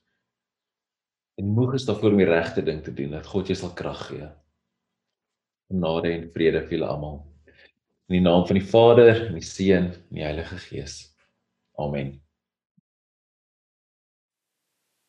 en 1.41 1.51
moeg 1.51 1.75
is 1.75 1.87
daarvoor 1.87 2.15
om 2.15 2.23
die 2.23 2.31
regte 2.31 2.63
ding 2.63 2.83
te 2.85 2.95
doen, 2.95 3.11
dat 3.11 3.27
God 3.27 3.51
jou 3.51 3.57
sal 3.59 3.75
krag 3.75 4.07
gee. 4.07 4.29
Genade 5.71 6.13
en 6.13 6.29
vrede 6.31 6.63
vir 6.63 6.79
julle 6.79 6.91
almal. 6.91 7.17
In 8.07 8.19
die 8.19 8.25
naam 8.25 8.47
van 8.47 8.61
die 8.61 8.69
Vader 8.69 9.27
en 9.27 9.39
die 9.41 9.43
Seun 9.43 9.91
en 9.91 10.21
die 10.21 10.27
Heilige 10.27 10.61
Gees. 10.69 11.01
Amen. 11.81 12.24